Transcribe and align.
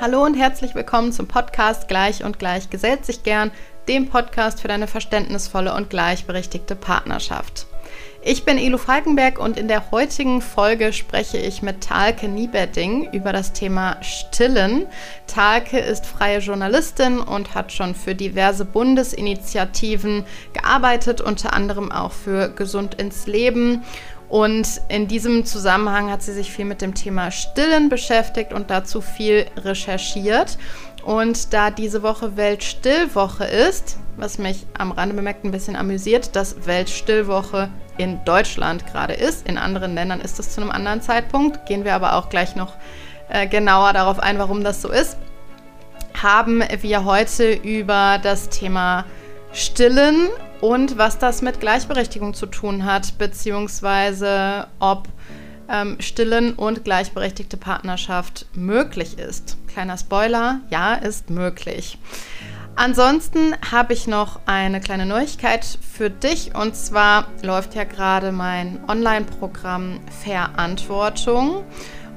Hallo 0.00 0.24
und 0.24 0.32
herzlich 0.32 0.74
willkommen 0.74 1.12
zum 1.12 1.28
Podcast 1.28 1.86
Gleich 1.86 2.24
und 2.24 2.38
Gleich 2.38 2.70
gesellt 2.70 3.04
sich 3.04 3.22
gern, 3.22 3.50
dem 3.86 4.08
Podcast 4.08 4.62
für 4.62 4.68
deine 4.68 4.86
verständnisvolle 4.86 5.74
und 5.74 5.90
gleichberechtigte 5.90 6.74
Partnerschaft. 6.74 7.66
Ich 8.22 8.44
bin 8.46 8.56
Elo 8.56 8.78
Falkenberg 8.78 9.38
und 9.38 9.58
in 9.58 9.66
der 9.66 9.90
heutigen 9.90 10.42
Folge 10.42 10.94
spreche 10.94 11.36
ich 11.36 11.60
mit 11.60 11.82
Talke 11.82 12.28
Nieberding 12.28 13.10
über 13.12 13.32
das 13.32 13.52
Thema 13.52 13.96
Stillen. 14.02 14.86
Talke 15.26 15.78
ist 15.78 16.06
freie 16.06 16.38
Journalistin 16.38 17.18
und 17.18 17.54
hat 17.54 17.72
schon 17.72 17.94
für 17.94 18.14
diverse 18.14 18.64
Bundesinitiativen 18.64 20.24
gearbeitet, 20.52 21.20
unter 21.20 21.54
anderem 21.54 21.92
auch 21.92 22.12
für 22.12 22.50
Gesund 22.50 22.94
ins 22.94 23.26
Leben. 23.26 23.84
Und 24.30 24.80
in 24.88 25.08
diesem 25.08 25.44
Zusammenhang 25.44 26.08
hat 26.08 26.22
sie 26.22 26.32
sich 26.32 26.52
viel 26.52 26.64
mit 26.64 26.80
dem 26.80 26.94
Thema 26.94 27.32
Stillen 27.32 27.88
beschäftigt 27.88 28.52
und 28.52 28.70
dazu 28.70 29.00
viel 29.00 29.46
recherchiert. 29.56 30.56
Und 31.02 31.52
da 31.52 31.70
diese 31.70 32.04
Woche 32.04 32.36
Weltstillwoche 32.36 33.44
ist, 33.44 33.98
was 34.16 34.38
mich 34.38 34.66
am 34.78 34.92
Rande 34.92 35.16
bemerkt 35.16 35.44
ein 35.44 35.50
bisschen 35.50 35.74
amüsiert, 35.74 36.36
dass 36.36 36.66
Weltstillwoche 36.66 37.70
in 37.98 38.24
Deutschland 38.24 38.86
gerade 38.86 39.14
ist. 39.14 39.48
In 39.48 39.58
anderen 39.58 39.94
Ländern 39.94 40.20
ist 40.20 40.38
es 40.38 40.50
zu 40.50 40.60
einem 40.60 40.70
anderen 40.70 41.02
Zeitpunkt. 41.02 41.66
Gehen 41.66 41.84
wir 41.84 41.94
aber 41.94 42.14
auch 42.14 42.28
gleich 42.28 42.54
noch 42.54 42.74
äh, 43.30 43.48
genauer 43.48 43.92
darauf 43.94 44.20
ein, 44.20 44.38
warum 44.38 44.62
das 44.62 44.80
so 44.80 44.90
ist. 44.90 45.16
Haben 46.22 46.62
wir 46.82 47.04
heute 47.04 47.52
über 47.52 48.20
das 48.22 48.48
Thema 48.48 49.06
Stillen 49.52 50.28
und 50.60 50.98
was 50.98 51.18
das 51.18 51.42
mit 51.42 51.60
Gleichberechtigung 51.60 52.34
zu 52.34 52.46
tun 52.46 52.84
hat, 52.84 53.18
beziehungsweise 53.18 54.66
ob 54.78 55.08
ähm, 55.68 55.96
Stillen 56.00 56.54
und 56.54 56.84
gleichberechtigte 56.84 57.56
Partnerschaft 57.56 58.46
möglich 58.54 59.18
ist. 59.18 59.56
Kleiner 59.68 59.96
Spoiler, 59.96 60.60
ja, 60.70 60.94
ist 60.94 61.30
möglich. 61.30 61.98
Ansonsten 62.76 63.54
habe 63.70 63.92
ich 63.92 64.06
noch 64.06 64.40
eine 64.46 64.80
kleine 64.80 65.06
Neuigkeit 65.06 65.64
für 65.64 66.08
dich 66.08 66.54
und 66.54 66.74
zwar 66.76 67.26
läuft 67.42 67.74
ja 67.74 67.84
gerade 67.84 68.32
mein 68.32 68.80
Online-Programm 68.88 70.00
Verantwortung 70.22 71.64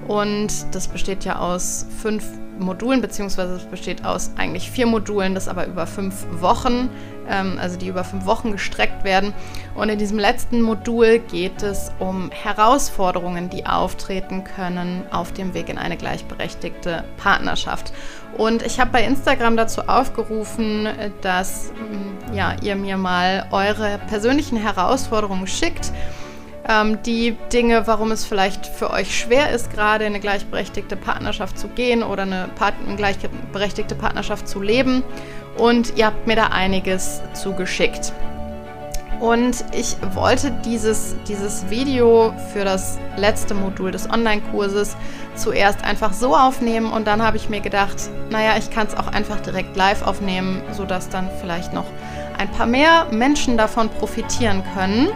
und 0.08 0.52
das 0.72 0.88
besteht 0.88 1.26
ja 1.26 1.40
aus 1.40 1.86
fünf 2.02 2.24
Modulen, 2.60 3.02
beziehungsweise 3.02 3.56
es 3.56 3.64
besteht 3.64 4.06
aus 4.06 4.32
eigentlich 4.38 4.70
vier 4.70 4.86
Modulen, 4.86 5.34
das 5.34 5.48
aber 5.48 5.66
über 5.68 5.88
fünf 5.88 6.26
Wochen, 6.40 6.90
ähm, 7.28 7.58
also 7.60 7.78
die 7.78 7.88
über 7.88 8.04
fünf 8.04 8.26
Wochen 8.26 8.52
gestreckt 8.52 9.04
werden. 9.04 9.34
Und 9.76 9.90
in 9.90 9.98
diesem 9.98 10.20
letzten 10.20 10.62
Modul 10.62 11.20
geht 11.20 11.64
es 11.64 11.92
um 12.00 12.30
Herausforderungen, 12.32 13.50
die 13.50 13.66
auftreten 13.66 14.44
können 14.44 15.04
auf 15.12 15.32
dem 15.34 15.54
Weg 15.54 15.70
in 15.70 15.78
eine 15.78 15.98
gleichberechtigte 15.98 17.04
Partnerschaft. 17.18 17.94
Und 18.38 18.64
ich 18.64 18.80
habe 18.80 18.92
bei 18.92 19.04
Instagram 19.04 19.58
dazu 19.58 19.82
aufgerufen, 19.82 20.88
dass 21.22 21.72
mm, 21.72 22.36
ja, 22.36 22.56
ihr 22.62 22.76
mir 22.76 22.98
mal 22.98 23.48
eure 23.52 24.00
persönlichen 24.08 24.58
Herausforderungen 24.58 25.48
schickt 25.48 25.92
ähm, 26.68 27.02
die 27.04 27.36
Dinge, 27.52 27.88
warum 27.88 28.12
es 28.12 28.26
vielleicht 28.26 28.66
für 28.66 28.92
euch 28.92 29.18
schwer 29.18 29.52
ist, 29.52 29.72
gerade 29.72 30.06
in 30.06 30.14
eine 30.14 30.20
gleichberechtigte 30.20 30.96
Partnerschaft 30.96 31.58
zu 31.60 31.68
gehen 31.68 32.04
oder 32.04 32.24
eine, 32.24 32.50
Part 32.56 32.76
eine 32.86 32.96
gleichberechtigte 32.96 33.96
Partnerschaft 33.96 34.48
zu 34.48 34.62
leben. 34.62 35.04
Und 35.58 35.98
ihr 35.98 36.08
habt 36.08 36.26
mir 36.26 36.36
da 36.36 36.48
einiges 36.48 37.22
zugeschickt. 37.34 38.14
Und 39.20 39.64
ich 39.74 39.96
wollte 40.16 40.52
dieses, 40.66 41.16
dieses 41.28 41.70
Video 41.70 42.34
für 42.52 42.66
das 42.66 43.00
letzte 43.16 43.54
Modul 43.54 43.92
des 43.92 44.10
Online-Kurses 44.10 44.98
zuerst 45.36 45.84
einfach 45.84 46.12
so 46.12 46.36
aufnehmen 46.36 46.92
und 46.92 47.08
dann 47.08 47.22
habe 47.22 47.38
ich 47.38 47.48
mir 47.48 47.62
gedacht, 47.62 47.96
naja, 48.30 48.56
ich 48.58 48.70
kann 48.70 48.88
es 48.88 48.96
auch 48.96 49.08
einfach 49.08 49.40
direkt 49.40 49.78
live 49.78 50.06
aufnehmen, 50.06 50.62
sodass 50.74 51.08
dann 51.08 51.30
vielleicht 51.40 51.72
noch 51.72 51.86
ein 52.38 52.50
paar 52.50 52.66
mehr 52.66 53.08
Menschen 53.12 53.56
davon 53.56 53.88
profitieren 53.88 54.62
können. 54.76 55.08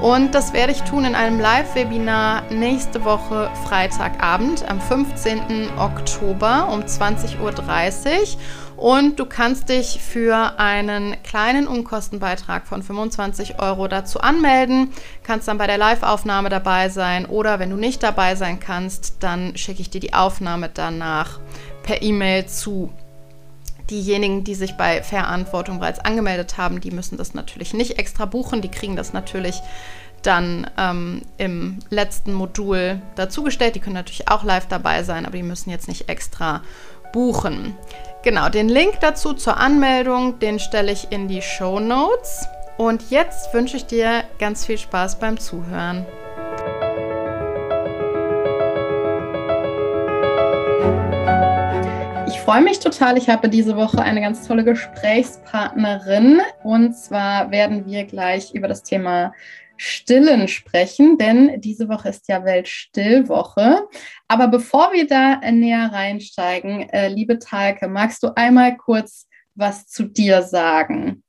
Und 0.00 0.32
das 0.32 0.52
werde 0.52 0.70
ich 0.70 0.82
tun 0.82 1.04
in 1.04 1.16
einem 1.16 1.40
Live-Webinar 1.40 2.42
nächste 2.52 3.04
Woche 3.04 3.50
Freitagabend 3.64 4.68
am 4.68 4.80
15. 4.80 5.70
Oktober 5.76 6.68
um 6.72 6.82
20.30 6.82 7.40
Uhr. 7.40 8.38
Und 8.76 9.18
du 9.18 9.26
kannst 9.26 9.70
dich 9.70 10.00
für 10.00 10.60
einen 10.60 11.16
kleinen 11.24 11.66
Unkostenbeitrag 11.66 12.68
von 12.68 12.84
25 12.84 13.60
Euro 13.60 13.88
dazu 13.88 14.20
anmelden, 14.20 14.92
kannst 15.24 15.48
dann 15.48 15.58
bei 15.58 15.66
der 15.66 15.78
Live-Aufnahme 15.78 16.48
dabei 16.48 16.90
sein 16.90 17.26
oder 17.26 17.58
wenn 17.58 17.70
du 17.70 17.76
nicht 17.76 18.04
dabei 18.04 18.36
sein 18.36 18.60
kannst, 18.60 19.16
dann 19.24 19.56
schicke 19.56 19.80
ich 19.80 19.90
dir 19.90 20.00
die 20.00 20.14
Aufnahme 20.14 20.70
danach 20.72 21.40
per 21.82 22.02
E-Mail 22.02 22.46
zu. 22.46 22.92
Diejenigen, 23.90 24.44
die 24.44 24.54
sich 24.54 24.76
bei 24.76 25.02
Verantwortung 25.02 25.78
bereits 25.78 25.98
angemeldet 25.98 26.58
haben, 26.58 26.80
die 26.80 26.90
müssen 26.90 27.16
das 27.16 27.34
natürlich 27.34 27.74
nicht 27.74 27.98
extra 27.98 28.26
buchen. 28.26 28.60
Die 28.60 28.70
kriegen 28.70 28.96
das 28.96 29.12
natürlich 29.12 29.60
dann 30.22 30.68
ähm, 30.76 31.22
im 31.36 31.78
letzten 31.90 32.32
Modul 32.32 33.00
dazugestellt. 33.14 33.74
Die 33.74 33.80
können 33.80 33.94
natürlich 33.94 34.28
auch 34.28 34.44
live 34.44 34.66
dabei 34.66 35.02
sein, 35.02 35.26
aber 35.26 35.36
die 35.36 35.42
müssen 35.42 35.70
jetzt 35.70 35.88
nicht 35.88 36.08
extra 36.08 36.62
buchen. 37.12 37.74
Genau, 38.22 38.48
den 38.48 38.68
Link 38.68 39.00
dazu 39.00 39.32
zur 39.32 39.56
Anmeldung, 39.56 40.38
den 40.38 40.58
stelle 40.58 40.92
ich 40.92 41.10
in 41.12 41.28
die 41.28 41.42
Show 41.42 41.80
Notes. 41.80 42.46
Und 42.76 43.10
jetzt 43.10 43.52
wünsche 43.54 43.76
ich 43.76 43.86
dir 43.86 44.24
ganz 44.38 44.66
viel 44.66 44.78
Spaß 44.78 45.18
beim 45.18 45.38
Zuhören. 45.38 46.06
Freue 52.48 52.62
mich 52.62 52.80
total. 52.80 53.18
Ich 53.18 53.28
habe 53.28 53.50
diese 53.50 53.76
Woche 53.76 54.00
eine 54.00 54.22
ganz 54.22 54.48
tolle 54.48 54.64
Gesprächspartnerin. 54.64 56.40
Und 56.64 56.94
zwar 56.94 57.50
werden 57.50 57.84
wir 57.84 58.04
gleich 58.04 58.54
über 58.54 58.68
das 58.68 58.82
Thema 58.82 59.34
Stillen 59.76 60.48
sprechen, 60.48 61.18
denn 61.18 61.60
diese 61.60 61.90
Woche 61.90 62.08
ist 62.08 62.26
ja 62.26 62.46
Weltstillwoche. 62.46 63.86
Aber 64.28 64.48
bevor 64.48 64.94
wir 64.94 65.06
da 65.06 65.36
näher 65.50 65.90
reinsteigen, 65.92 66.88
äh, 66.88 67.08
liebe 67.08 67.38
Talke, 67.38 67.86
magst 67.86 68.22
du 68.22 68.34
einmal 68.34 68.78
kurz 68.78 69.28
was 69.54 69.86
zu 69.86 70.04
dir 70.04 70.40
sagen? 70.40 71.22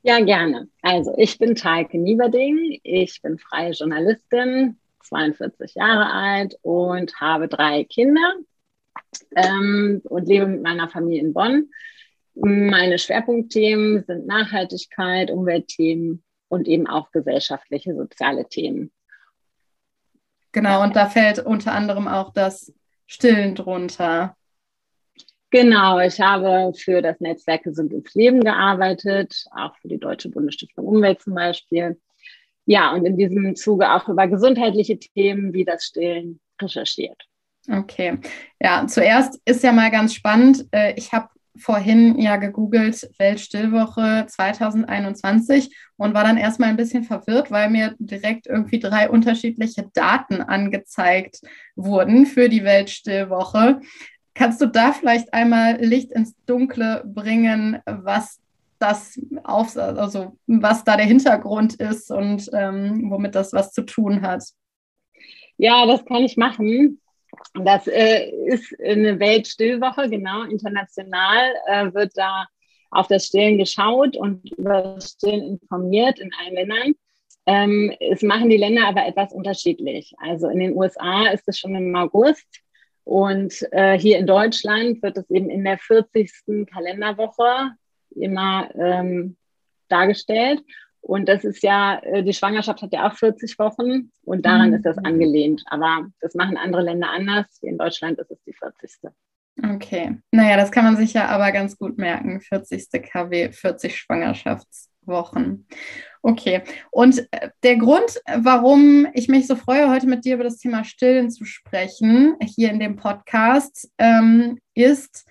Ja, 0.00 0.18
gerne. 0.20 0.68
Also 0.80 1.12
ich 1.18 1.36
bin 1.36 1.54
Talke 1.54 1.98
Nieberding. 1.98 2.80
Ich 2.84 3.20
bin 3.20 3.36
freie 3.36 3.72
Journalistin, 3.72 4.78
42 5.04 5.74
Jahre 5.74 6.10
alt 6.10 6.56
und 6.62 7.20
habe 7.20 7.48
drei 7.48 7.84
Kinder 7.84 8.36
ähm, 9.34 10.00
und 10.04 10.28
lebe 10.28 10.46
mit 10.46 10.62
meiner 10.62 10.88
Familie 10.88 11.20
in 11.20 11.32
Bonn. 11.32 11.70
Meine 12.34 12.98
Schwerpunktthemen 12.98 14.04
sind 14.04 14.26
Nachhaltigkeit, 14.26 15.30
Umweltthemen 15.30 16.22
und 16.48 16.68
eben 16.68 16.86
auch 16.86 17.10
gesellschaftliche, 17.10 17.94
soziale 17.94 18.48
Themen. 18.48 18.92
Genau, 20.52 20.82
und 20.82 20.96
da 20.96 21.06
fällt 21.06 21.38
unter 21.38 21.72
anderem 21.72 22.08
auch 22.08 22.32
das 22.32 22.72
Stillen 23.06 23.54
drunter. 23.54 24.36
Genau, 25.50 25.98
ich 25.98 26.20
habe 26.20 26.72
für 26.76 27.02
das 27.02 27.20
Netzwerk 27.20 27.64
Gesund 27.64 27.92
ins 27.92 28.14
Leben 28.14 28.40
gearbeitet, 28.40 29.46
auch 29.50 29.76
für 29.78 29.88
die 29.88 29.98
Deutsche 29.98 30.28
Bundesstiftung 30.28 30.86
Umwelt 30.86 31.20
zum 31.20 31.34
Beispiel. 31.34 32.00
Ja, 32.66 32.92
und 32.92 33.04
in 33.04 33.16
diesem 33.16 33.56
Zuge 33.56 33.90
auch 33.92 34.08
über 34.08 34.28
gesundheitliche 34.28 34.98
Themen 34.98 35.52
wie 35.52 35.64
das 35.64 35.84
Stillen 35.84 36.40
recherchiert. 36.60 37.29
Okay, 37.70 38.18
ja, 38.60 38.86
zuerst 38.88 39.40
ist 39.44 39.62
ja 39.62 39.70
mal 39.70 39.90
ganz 39.92 40.14
spannend. 40.14 40.66
Äh, 40.72 40.94
ich 40.96 41.12
habe 41.12 41.28
vorhin 41.56 42.18
ja 42.18 42.36
gegoogelt 42.36 43.08
Weltstillwoche 43.18 44.26
2021 44.28 45.76
und 45.96 46.14
war 46.14 46.24
dann 46.24 46.36
erstmal 46.36 46.70
ein 46.70 46.76
bisschen 46.76 47.04
verwirrt, 47.04 47.50
weil 47.50 47.70
mir 47.70 47.94
direkt 47.98 48.46
irgendwie 48.46 48.80
drei 48.80 49.08
unterschiedliche 49.08 49.88
Daten 49.92 50.42
angezeigt 50.42 51.40
wurden 51.76 52.26
für 52.26 52.48
die 52.48 52.64
Weltstillwoche. 52.64 53.80
Kannst 54.34 54.60
du 54.60 54.66
da 54.66 54.92
vielleicht 54.92 55.32
einmal 55.34 55.76
Licht 55.84 56.12
ins 56.12 56.34
Dunkle 56.46 57.04
bringen, 57.04 57.80
was 57.84 58.40
das 58.78 59.20
auf, 59.44 59.76
also 59.76 60.38
was 60.46 60.84
da 60.84 60.96
der 60.96 61.06
Hintergrund 61.06 61.74
ist 61.74 62.10
und 62.10 62.48
ähm, 62.52 63.10
womit 63.10 63.34
das 63.34 63.52
was 63.52 63.72
zu 63.72 63.82
tun 63.82 64.22
hat? 64.22 64.42
Ja, 65.58 65.84
das 65.84 66.04
kann 66.06 66.22
ich 66.22 66.38
machen. 66.38 66.98
Das 67.54 67.86
äh, 67.86 68.30
ist 68.46 68.74
eine 68.80 69.18
Weltstillwoche, 69.18 70.08
genau, 70.08 70.44
international 70.44 71.52
äh, 71.66 71.92
wird 71.92 72.12
da 72.14 72.46
auf 72.90 73.08
das 73.08 73.26
Stillen 73.26 73.58
geschaut 73.58 74.16
und 74.16 74.50
über 74.52 74.82
das 74.82 75.12
Stillen 75.12 75.58
informiert 75.60 76.18
in 76.18 76.30
allen 76.34 76.54
Ländern. 76.54 76.94
Ähm, 77.46 77.92
es 77.98 78.22
machen 78.22 78.50
die 78.50 78.56
Länder 78.56 78.86
aber 78.86 79.06
etwas 79.06 79.32
unterschiedlich. 79.32 80.14
Also 80.18 80.48
in 80.48 80.60
den 80.60 80.76
USA 80.76 81.28
ist 81.28 81.48
es 81.48 81.58
schon 81.58 81.74
im 81.74 81.94
August 81.96 82.46
und 83.04 83.54
äh, 83.72 83.98
hier 83.98 84.18
in 84.18 84.26
Deutschland 84.26 85.02
wird 85.02 85.16
es 85.16 85.28
eben 85.30 85.50
in 85.50 85.64
der 85.64 85.78
40. 85.78 86.66
Kalenderwoche 86.72 87.72
immer 88.14 88.68
ähm, 88.74 89.36
dargestellt. 89.88 90.62
Und 91.00 91.28
das 91.28 91.44
ist 91.44 91.62
ja, 91.62 91.98
äh, 92.02 92.22
die 92.22 92.32
Schwangerschaft 92.32 92.82
hat 92.82 92.92
ja 92.92 93.08
auch 93.08 93.14
40 93.14 93.58
Wochen 93.58 94.10
und 94.24 94.44
daran 94.44 94.68
mhm. 94.68 94.76
ist 94.76 94.86
das 94.86 94.98
angelehnt. 94.98 95.62
Aber 95.66 96.06
das 96.20 96.34
machen 96.34 96.56
andere 96.56 96.82
Länder 96.82 97.10
anders. 97.10 97.58
In 97.62 97.78
Deutschland 97.78 98.18
ist 98.18 98.30
es 98.30 98.42
die 98.44 98.52
40. 98.52 99.10
Okay. 99.74 100.16
Naja, 100.30 100.56
das 100.56 100.70
kann 100.70 100.84
man 100.84 100.96
sich 100.96 101.12
ja 101.12 101.26
aber 101.28 101.52
ganz 101.52 101.76
gut 101.76 101.98
merken. 101.98 102.40
40. 102.40 102.88
KW, 103.02 103.52
40 103.52 103.96
Schwangerschaftswochen. 103.96 105.66
Okay. 106.22 106.62
Und 106.90 107.26
äh, 107.30 107.50
der 107.62 107.76
Grund, 107.76 108.20
warum 108.26 109.06
ich 109.14 109.28
mich 109.28 109.46
so 109.46 109.56
freue, 109.56 109.90
heute 109.90 110.06
mit 110.06 110.24
dir 110.24 110.34
über 110.34 110.44
das 110.44 110.58
Thema 110.58 110.84
Stillen 110.84 111.30
zu 111.30 111.44
sprechen, 111.44 112.36
hier 112.56 112.70
in 112.70 112.78
dem 112.78 112.96
Podcast, 112.96 113.90
ähm, 113.98 114.58
ist, 114.74 115.26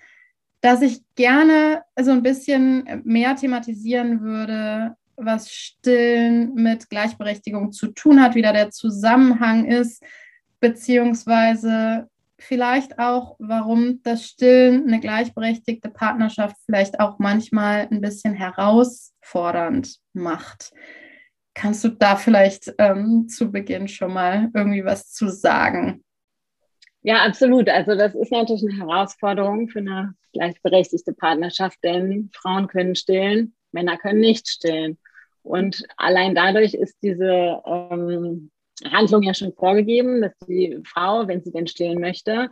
dass 0.60 0.82
ich 0.82 1.02
gerne 1.14 1.82
so 2.00 2.10
ein 2.10 2.22
bisschen 2.22 3.02
mehr 3.04 3.34
thematisieren 3.34 4.20
würde, 4.20 4.96
was 5.24 5.50
Stillen 5.50 6.54
mit 6.54 6.90
Gleichberechtigung 6.90 7.72
zu 7.72 7.88
tun 7.88 8.22
hat, 8.22 8.34
wie 8.34 8.42
da 8.42 8.52
der 8.52 8.70
Zusammenhang 8.70 9.66
ist, 9.66 10.02
beziehungsweise 10.60 12.08
vielleicht 12.38 12.98
auch, 12.98 13.36
warum 13.38 14.02
das 14.02 14.26
Stillen 14.26 14.86
eine 14.86 15.00
gleichberechtigte 15.00 15.90
Partnerschaft 15.90 16.56
vielleicht 16.64 17.00
auch 17.00 17.18
manchmal 17.18 17.88
ein 17.90 18.00
bisschen 18.00 18.34
herausfordernd 18.34 19.96
macht. 20.12 20.72
Kannst 21.54 21.84
du 21.84 21.88
da 21.88 22.16
vielleicht 22.16 22.72
ähm, 22.78 23.28
zu 23.28 23.50
Beginn 23.50 23.88
schon 23.88 24.12
mal 24.12 24.50
irgendwie 24.54 24.84
was 24.84 25.12
zu 25.12 25.28
sagen? 25.28 26.02
Ja, 27.02 27.24
absolut. 27.24 27.68
Also 27.68 27.94
das 27.94 28.14
ist 28.14 28.30
natürlich 28.30 28.62
eine 28.62 28.78
Herausforderung 28.78 29.68
für 29.68 29.80
eine 29.80 30.14
gleichberechtigte 30.32 31.12
Partnerschaft, 31.12 31.78
denn 31.82 32.30
Frauen 32.32 32.66
können 32.68 32.94
stillen, 32.94 33.54
Männer 33.72 33.96
können 33.96 34.20
nicht 34.20 34.48
stillen. 34.48 34.98
Und 35.42 35.84
allein 35.96 36.34
dadurch 36.34 36.74
ist 36.74 36.96
diese 37.02 37.62
ähm, 37.66 38.50
Handlung 38.84 39.22
ja 39.22 39.34
schon 39.34 39.52
vorgegeben, 39.52 40.22
dass 40.22 40.32
die 40.46 40.78
Frau, 40.84 41.26
wenn 41.26 41.42
sie 41.42 41.52
denn 41.52 41.66
stillen 41.66 42.00
möchte, 42.00 42.50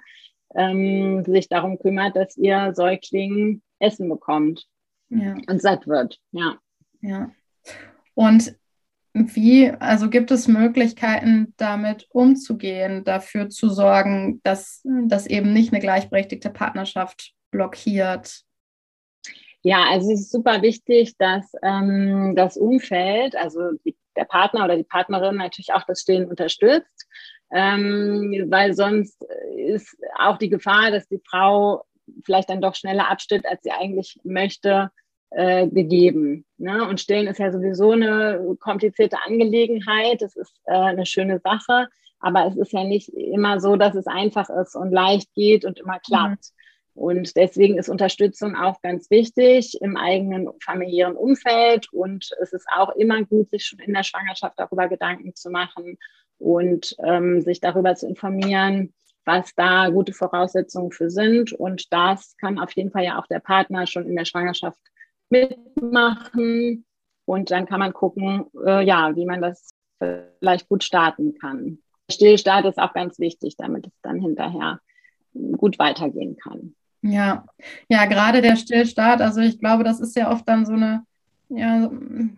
ähm, 0.54 1.24
sich 1.24 1.48
darum 1.48 1.78
kümmert, 1.78 2.16
dass 2.16 2.36
ihr 2.36 2.72
Säugling 2.74 3.62
Essen 3.78 4.08
bekommt 4.08 4.66
ja. 5.10 5.36
und 5.46 5.60
satt 5.60 5.86
wird. 5.86 6.18
Ja. 6.32 6.58
Ja. 7.00 7.30
Und 8.14 8.56
wie, 9.14 9.70
also 9.70 10.10
gibt 10.10 10.30
es 10.30 10.48
Möglichkeiten, 10.48 11.54
damit 11.56 12.06
umzugehen, 12.10 13.04
dafür 13.04 13.48
zu 13.48 13.68
sorgen, 13.68 14.40
dass 14.42 14.82
das 14.84 15.26
eben 15.26 15.52
nicht 15.52 15.72
eine 15.72 15.80
gleichberechtigte 15.80 16.50
Partnerschaft 16.50 17.34
blockiert? 17.50 18.42
Ja, 19.62 19.84
also 19.90 20.12
es 20.12 20.20
ist 20.20 20.32
super 20.32 20.62
wichtig, 20.62 21.16
dass 21.18 21.52
ähm, 21.62 22.34
das 22.36 22.56
Umfeld, 22.56 23.34
also 23.36 23.72
die, 23.84 23.96
der 24.16 24.24
Partner 24.24 24.64
oder 24.64 24.76
die 24.76 24.84
Partnerin 24.84 25.36
natürlich 25.36 25.72
auch 25.72 25.82
das 25.84 26.00
Stillen 26.00 26.28
unterstützt, 26.28 27.08
ähm, 27.50 28.46
weil 28.48 28.74
sonst 28.74 29.24
ist 29.56 29.96
auch 30.18 30.38
die 30.38 30.48
Gefahr, 30.50 30.90
dass 30.90 31.08
die 31.08 31.20
Frau 31.28 31.84
vielleicht 32.24 32.50
dann 32.50 32.60
doch 32.60 32.74
schneller 32.74 33.10
abstillt, 33.10 33.46
als 33.46 33.62
sie 33.62 33.70
eigentlich 33.70 34.18
möchte, 34.22 34.90
äh, 35.30 35.66
gegeben. 35.68 36.44
Ne? 36.56 36.86
Und 36.88 37.00
Stillen 37.00 37.26
ist 37.26 37.38
ja 37.38 37.52
sowieso 37.52 37.92
eine 37.92 38.56
komplizierte 38.60 39.18
Angelegenheit. 39.26 40.22
Es 40.22 40.36
ist 40.36 40.60
äh, 40.64 40.72
eine 40.72 41.04
schöne 41.04 41.40
Sache, 41.40 41.88
aber 42.20 42.46
es 42.46 42.56
ist 42.56 42.72
ja 42.72 42.84
nicht 42.84 43.08
immer 43.10 43.60
so, 43.60 43.76
dass 43.76 43.94
es 43.94 44.06
einfach 44.06 44.48
ist 44.48 44.74
und 44.74 44.90
leicht 44.90 45.32
geht 45.34 45.64
und 45.64 45.78
immer 45.78 45.98
klappt. 45.98 46.52
Mhm. 46.52 46.57
Und 46.98 47.36
deswegen 47.36 47.78
ist 47.78 47.88
Unterstützung 47.88 48.56
auch 48.56 48.82
ganz 48.82 49.08
wichtig 49.08 49.80
im 49.80 49.96
eigenen 49.96 50.48
familiären 50.60 51.14
Umfeld. 51.14 51.92
Und 51.92 52.28
es 52.42 52.52
ist 52.52 52.66
auch 52.74 52.90
immer 52.96 53.22
gut, 53.22 53.50
sich 53.50 53.66
schon 53.66 53.78
in 53.78 53.94
der 53.94 54.02
Schwangerschaft 54.02 54.54
darüber 54.58 54.88
Gedanken 54.88 55.32
zu 55.36 55.48
machen 55.48 55.96
und 56.38 56.96
ähm, 57.04 57.40
sich 57.40 57.60
darüber 57.60 57.94
zu 57.94 58.08
informieren, 58.08 58.92
was 59.24 59.54
da 59.54 59.90
gute 59.90 60.12
Voraussetzungen 60.12 60.90
für 60.90 61.08
sind. 61.08 61.52
Und 61.52 61.92
das 61.92 62.36
kann 62.36 62.58
auf 62.58 62.72
jeden 62.72 62.90
Fall 62.90 63.04
ja 63.04 63.20
auch 63.20 63.28
der 63.28 63.38
Partner 63.38 63.86
schon 63.86 64.08
in 64.08 64.16
der 64.16 64.24
Schwangerschaft 64.24 64.80
mitmachen. 65.30 66.84
Und 67.26 67.52
dann 67.52 67.66
kann 67.66 67.78
man 67.78 67.92
gucken, 67.92 68.46
äh, 68.66 68.84
ja, 68.84 69.14
wie 69.14 69.24
man 69.24 69.40
das 69.40 69.70
vielleicht 70.00 70.68
gut 70.68 70.82
starten 70.82 71.38
kann. 71.38 71.78
Stillstart 72.10 72.64
ist 72.64 72.78
auch 72.78 72.92
ganz 72.92 73.20
wichtig, 73.20 73.56
damit 73.56 73.86
es 73.86 74.00
dann 74.02 74.20
hinterher 74.20 74.80
gut 75.56 75.78
weitergehen 75.78 76.36
kann. 76.36 76.74
Ja, 77.02 77.44
ja, 77.88 78.06
gerade 78.06 78.42
der 78.42 78.56
Stillstart, 78.56 79.20
also 79.20 79.40
ich 79.40 79.60
glaube, 79.60 79.84
das 79.84 80.00
ist 80.00 80.16
ja 80.16 80.30
oft 80.30 80.48
dann 80.48 80.66
so 80.66 80.72
eine, 80.72 81.04
ja, 81.48 81.90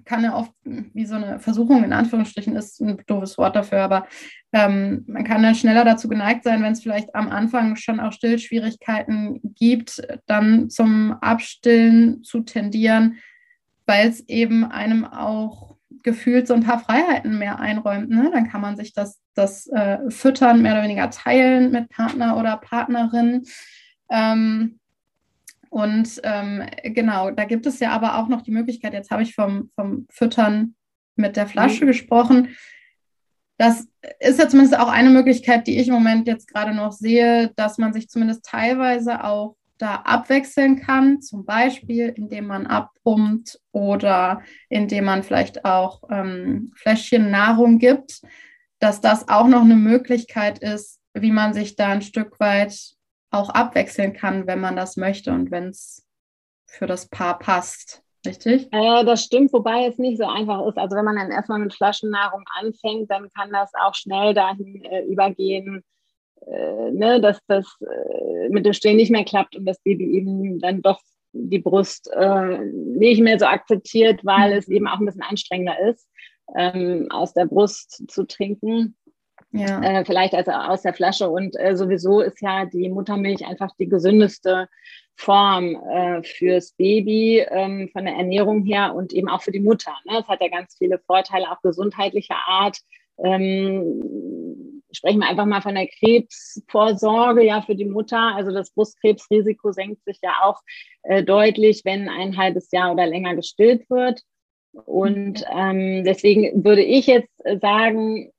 kann 0.04 0.22
ja 0.22 0.36
oft 0.36 0.52
wie 0.64 1.06
so 1.06 1.14
eine 1.14 1.40
Versuchung 1.40 1.82
in 1.82 1.92
Anführungsstrichen 1.92 2.54
ist 2.56 2.80
ein 2.80 3.02
doofes 3.06 3.38
Wort 3.38 3.56
dafür, 3.56 3.82
aber 3.82 4.06
ähm, 4.52 5.04
man 5.06 5.24
kann 5.24 5.42
dann 5.42 5.54
schneller 5.54 5.84
dazu 5.84 6.08
geneigt 6.08 6.44
sein, 6.44 6.62
wenn 6.62 6.72
es 6.72 6.82
vielleicht 6.82 7.14
am 7.14 7.30
Anfang 7.30 7.76
schon 7.76 8.00
auch 8.00 8.12
Stillschwierigkeiten 8.12 9.40
gibt, 9.42 10.02
dann 10.26 10.68
zum 10.68 11.12
Abstillen 11.20 12.22
zu 12.22 12.40
tendieren, 12.40 13.16
weil 13.86 14.08
es 14.08 14.28
eben 14.28 14.64
einem 14.64 15.04
auch 15.04 15.76
gefühlt 16.02 16.46
so 16.46 16.54
ein 16.54 16.62
paar 16.62 16.80
Freiheiten 16.80 17.38
mehr 17.38 17.60
einräumt. 17.60 18.10
Ne? 18.10 18.30
Dann 18.32 18.48
kann 18.48 18.60
man 18.60 18.76
sich 18.76 18.92
das, 18.92 19.20
das 19.34 19.66
äh, 19.68 19.98
Füttern 20.10 20.62
mehr 20.62 20.72
oder 20.72 20.82
weniger 20.82 21.10
teilen 21.10 21.72
mit 21.72 21.88
Partner 21.88 22.36
oder 22.36 22.56
Partnerin. 22.56 23.44
Ähm, 24.10 24.80
und 25.70 26.20
ähm, 26.24 26.64
genau, 26.82 27.30
da 27.30 27.44
gibt 27.44 27.64
es 27.66 27.78
ja 27.78 27.92
aber 27.92 28.18
auch 28.18 28.28
noch 28.28 28.42
die 28.42 28.50
Möglichkeit, 28.50 28.92
jetzt 28.92 29.10
habe 29.10 29.22
ich 29.22 29.34
vom, 29.34 29.70
vom 29.76 30.06
Füttern 30.10 30.74
mit 31.14 31.36
der 31.36 31.46
Flasche 31.46 31.84
mhm. 31.84 31.88
gesprochen. 31.88 32.56
Das 33.56 33.86
ist 34.18 34.38
ja 34.38 34.48
zumindest 34.48 34.78
auch 34.78 34.88
eine 34.88 35.10
Möglichkeit, 35.10 35.66
die 35.66 35.78
ich 35.78 35.88
im 35.88 35.94
Moment 35.94 36.26
jetzt 36.26 36.48
gerade 36.48 36.74
noch 36.74 36.92
sehe, 36.92 37.52
dass 37.56 37.78
man 37.78 37.92
sich 37.92 38.08
zumindest 38.08 38.44
teilweise 38.44 39.22
auch 39.22 39.56
da 39.78 39.96
abwechseln 39.96 40.80
kann, 40.80 41.20
zum 41.22 41.44
Beispiel 41.44 42.12
indem 42.16 42.46
man 42.46 42.66
abpumpt 42.66 43.60
oder 43.72 44.42
indem 44.68 45.04
man 45.04 45.22
vielleicht 45.22 45.64
auch 45.64 46.02
ähm, 46.10 46.72
Fläschchen 46.74 47.30
Nahrung 47.30 47.78
gibt, 47.78 48.22
dass 48.78 49.00
das 49.00 49.28
auch 49.28 49.46
noch 49.46 49.62
eine 49.62 49.76
Möglichkeit 49.76 50.58
ist, 50.58 50.98
wie 51.14 51.30
man 51.32 51.54
sich 51.54 51.76
da 51.76 51.88
ein 51.88 52.02
Stück 52.02 52.40
weit 52.40 52.94
auch 53.30 53.50
abwechseln 53.50 54.12
kann, 54.12 54.46
wenn 54.46 54.60
man 54.60 54.76
das 54.76 54.96
möchte 54.96 55.32
und 55.32 55.50
wenn 55.50 55.68
es 55.68 56.06
für 56.66 56.86
das 56.86 57.08
Paar 57.08 57.38
passt. 57.38 58.02
Richtig? 58.26 58.68
Äh, 58.70 59.04
das 59.04 59.24
stimmt, 59.24 59.52
wobei 59.52 59.86
es 59.86 59.96
nicht 59.98 60.18
so 60.18 60.26
einfach 60.26 60.66
ist. 60.66 60.76
Also 60.76 60.96
wenn 60.96 61.04
man 61.04 61.16
dann 61.16 61.30
erstmal 61.30 61.58
mit 61.58 61.72
Flaschennahrung 61.72 62.44
anfängt, 62.58 63.10
dann 63.10 63.30
kann 63.30 63.50
das 63.50 63.72
auch 63.74 63.94
schnell 63.94 64.34
dahin 64.34 64.84
äh, 64.84 65.04
übergehen, 65.04 65.82
äh, 66.46 66.90
ne, 66.90 67.20
dass 67.20 67.38
das 67.46 67.66
äh, 67.80 68.48
mit 68.50 68.66
dem 68.66 68.74
Stillen 68.74 68.96
nicht 68.96 69.10
mehr 69.10 69.24
klappt 69.24 69.56
und 69.56 69.64
das 69.64 69.80
Baby 69.80 70.16
eben 70.16 70.58
dann 70.58 70.82
doch 70.82 71.00
die 71.32 71.60
Brust 71.60 72.10
äh, 72.12 72.58
nicht 72.58 73.22
mehr 73.22 73.38
so 73.38 73.46
akzeptiert, 73.46 74.24
weil 74.24 74.50
mhm. 74.50 74.58
es 74.58 74.68
eben 74.68 74.86
auch 74.86 74.98
ein 74.98 75.06
bisschen 75.06 75.22
anstrengender 75.22 75.78
ist, 75.88 76.06
ähm, 76.56 77.06
aus 77.10 77.32
der 77.32 77.46
Brust 77.46 78.10
zu 78.10 78.26
trinken. 78.26 78.96
Ja. 79.52 79.82
Äh, 79.82 80.04
vielleicht 80.04 80.34
also 80.34 80.52
aus 80.52 80.82
der 80.82 80.94
Flasche. 80.94 81.28
Und 81.28 81.58
äh, 81.58 81.76
sowieso 81.76 82.20
ist 82.20 82.40
ja 82.40 82.66
die 82.66 82.88
Muttermilch 82.88 83.44
einfach 83.44 83.74
die 83.78 83.88
gesündeste 83.88 84.68
Form 85.16 85.74
äh, 85.74 86.22
fürs 86.22 86.72
Baby 86.72 87.44
ähm, 87.48 87.90
von 87.92 88.04
der 88.04 88.14
Ernährung 88.14 88.64
her 88.64 88.94
und 88.94 89.12
eben 89.12 89.28
auch 89.28 89.42
für 89.42 89.50
die 89.50 89.60
Mutter. 89.60 89.92
Ne? 90.06 90.20
Es 90.20 90.28
hat 90.28 90.40
ja 90.40 90.48
ganz 90.48 90.76
viele 90.78 90.98
Vorteile, 90.98 91.50
auch 91.50 91.60
gesundheitlicher 91.62 92.38
Art. 92.46 92.78
Ähm, 93.22 94.82
sprechen 94.92 95.20
wir 95.20 95.28
einfach 95.28 95.46
mal 95.46 95.60
von 95.60 95.74
der 95.74 95.88
Krebsvorsorge 95.88 97.44
ja 97.44 97.60
für 97.60 97.74
die 97.74 97.84
Mutter. 97.84 98.34
Also 98.34 98.52
das 98.52 98.70
Brustkrebsrisiko 98.70 99.72
senkt 99.72 100.04
sich 100.04 100.18
ja 100.22 100.32
auch 100.42 100.60
äh, 101.02 101.22
deutlich, 101.22 101.82
wenn 101.84 102.08
ein 102.08 102.36
halbes 102.36 102.70
Jahr 102.70 102.92
oder 102.92 103.06
länger 103.06 103.34
gestillt 103.34 103.90
wird. 103.90 104.22
Und 104.72 105.44
ähm, 105.52 106.04
deswegen 106.04 106.64
würde 106.64 106.82
ich 106.82 107.06
jetzt 107.06 107.42
sagen, 107.60 108.30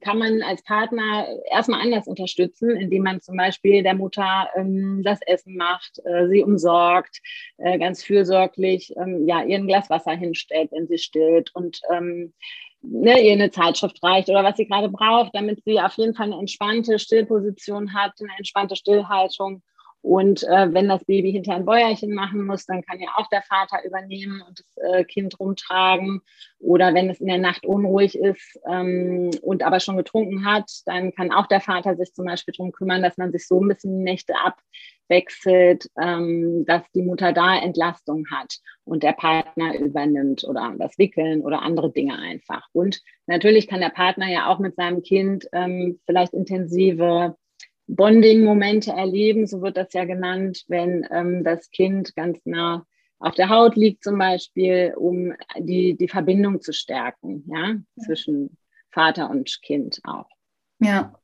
kann 0.00 0.18
man 0.18 0.42
als 0.42 0.62
Partner 0.62 1.26
erstmal 1.50 1.80
anders 1.80 2.06
unterstützen, 2.06 2.70
indem 2.70 3.02
man 3.02 3.20
zum 3.20 3.36
Beispiel 3.36 3.82
der 3.82 3.94
Mutter 3.94 4.48
ähm, 4.54 5.02
das 5.02 5.20
Essen 5.22 5.56
macht, 5.56 6.00
äh, 6.04 6.28
sie 6.28 6.42
umsorgt, 6.42 7.20
äh, 7.58 7.78
ganz 7.78 8.02
fürsorglich 8.02 8.94
ähm, 8.96 9.26
ja, 9.26 9.42
ihr 9.42 9.56
ein 9.56 9.66
Glas 9.66 9.90
Wasser 9.90 10.12
hinstellt, 10.12 10.70
wenn 10.72 10.86
sie 10.86 10.98
stillt 10.98 11.54
und 11.54 11.80
ähm, 11.92 12.32
ne, 12.82 13.20
ihr 13.20 13.32
eine 13.32 13.50
Zeitschrift 13.50 14.02
reicht 14.02 14.28
oder 14.28 14.44
was 14.44 14.56
sie 14.56 14.66
gerade 14.66 14.88
braucht, 14.88 15.34
damit 15.34 15.62
sie 15.64 15.80
auf 15.80 15.94
jeden 15.94 16.14
Fall 16.14 16.26
eine 16.26 16.38
entspannte 16.38 16.98
Stillposition 16.98 17.94
hat, 17.94 18.12
eine 18.20 18.36
entspannte 18.36 18.76
Stillhaltung 18.76 19.62
und 20.00 20.44
äh, 20.44 20.72
wenn 20.72 20.88
das 20.88 21.04
Baby 21.04 21.32
hinter 21.32 21.54
ein 21.54 21.64
Bäuerchen 21.64 22.14
machen 22.14 22.46
muss, 22.46 22.66
dann 22.66 22.82
kann 22.82 23.00
ja 23.00 23.08
auch 23.16 23.28
der 23.28 23.42
Vater 23.42 23.84
übernehmen 23.84 24.42
und 24.46 24.60
das 24.60 24.76
äh, 24.76 25.04
Kind 25.04 25.38
rumtragen. 25.40 26.20
Oder 26.60 26.94
wenn 26.94 27.10
es 27.10 27.20
in 27.20 27.26
der 27.26 27.38
Nacht 27.38 27.66
unruhig 27.66 28.16
ist 28.16 28.58
ähm, 28.68 29.30
und 29.42 29.62
aber 29.62 29.80
schon 29.80 29.96
getrunken 29.96 30.44
hat, 30.44 30.70
dann 30.86 31.12
kann 31.12 31.32
auch 31.32 31.46
der 31.46 31.60
Vater 31.60 31.96
sich 31.96 32.14
zum 32.14 32.26
Beispiel 32.26 32.54
darum 32.56 32.72
kümmern, 32.72 33.02
dass 33.02 33.16
man 33.16 33.32
sich 33.32 33.46
so 33.46 33.60
ein 33.60 33.68
bisschen 33.68 34.02
Nächte 34.02 34.34
abwechselt, 34.36 35.90
ähm, 36.00 36.64
dass 36.64 36.82
die 36.94 37.02
Mutter 37.02 37.32
da 37.32 37.58
Entlastung 37.58 38.24
hat 38.30 38.58
und 38.84 39.02
der 39.02 39.12
Partner 39.12 39.78
übernimmt 39.78 40.44
oder 40.44 40.74
das 40.78 40.96
Wickeln 40.98 41.40
oder 41.40 41.62
andere 41.62 41.90
Dinge 41.90 42.16
einfach. 42.16 42.68
Und 42.72 43.02
natürlich 43.26 43.66
kann 43.66 43.80
der 43.80 43.90
Partner 43.90 44.28
ja 44.30 44.48
auch 44.48 44.60
mit 44.60 44.76
seinem 44.76 45.02
Kind 45.02 45.48
ähm, 45.52 45.98
vielleicht 46.06 46.34
intensive 46.34 47.36
Bonding-Momente 47.88 48.92
erleben, 48.92 49.46
so 49.46 49.62
wird 49.62 49.76
das 49.76 49.92
ja 49.94 50.04
genannt, 50.04 50.64
wenn 50.68 51.06
ähm, 51.10 51.42
das 51.42 51.70
Kind 51.70 52.14
ganz 52.14 52.38
nah 52.44 52.86
auf 53.18 53.34
der 53.34 53.48
Haut 53.48 53.74
liegt 53.76 54.04
zum 54.04 54.18
Beispiel, 54.18 54.94
um 54.96 55.32
die, 55.58 55.96
die 55.96 56.08
Verbindung 56.08 56.60
zu 56.60 56.72
stärken, 56.72 57.44
ja, 57.48 57.74
zwischen 58.04 58.56
Vater 58.90 59.28
und 59.30 59.60
Kind 59.62 60.00
auch. 60.04 60.28
Ja. 60.78 61.14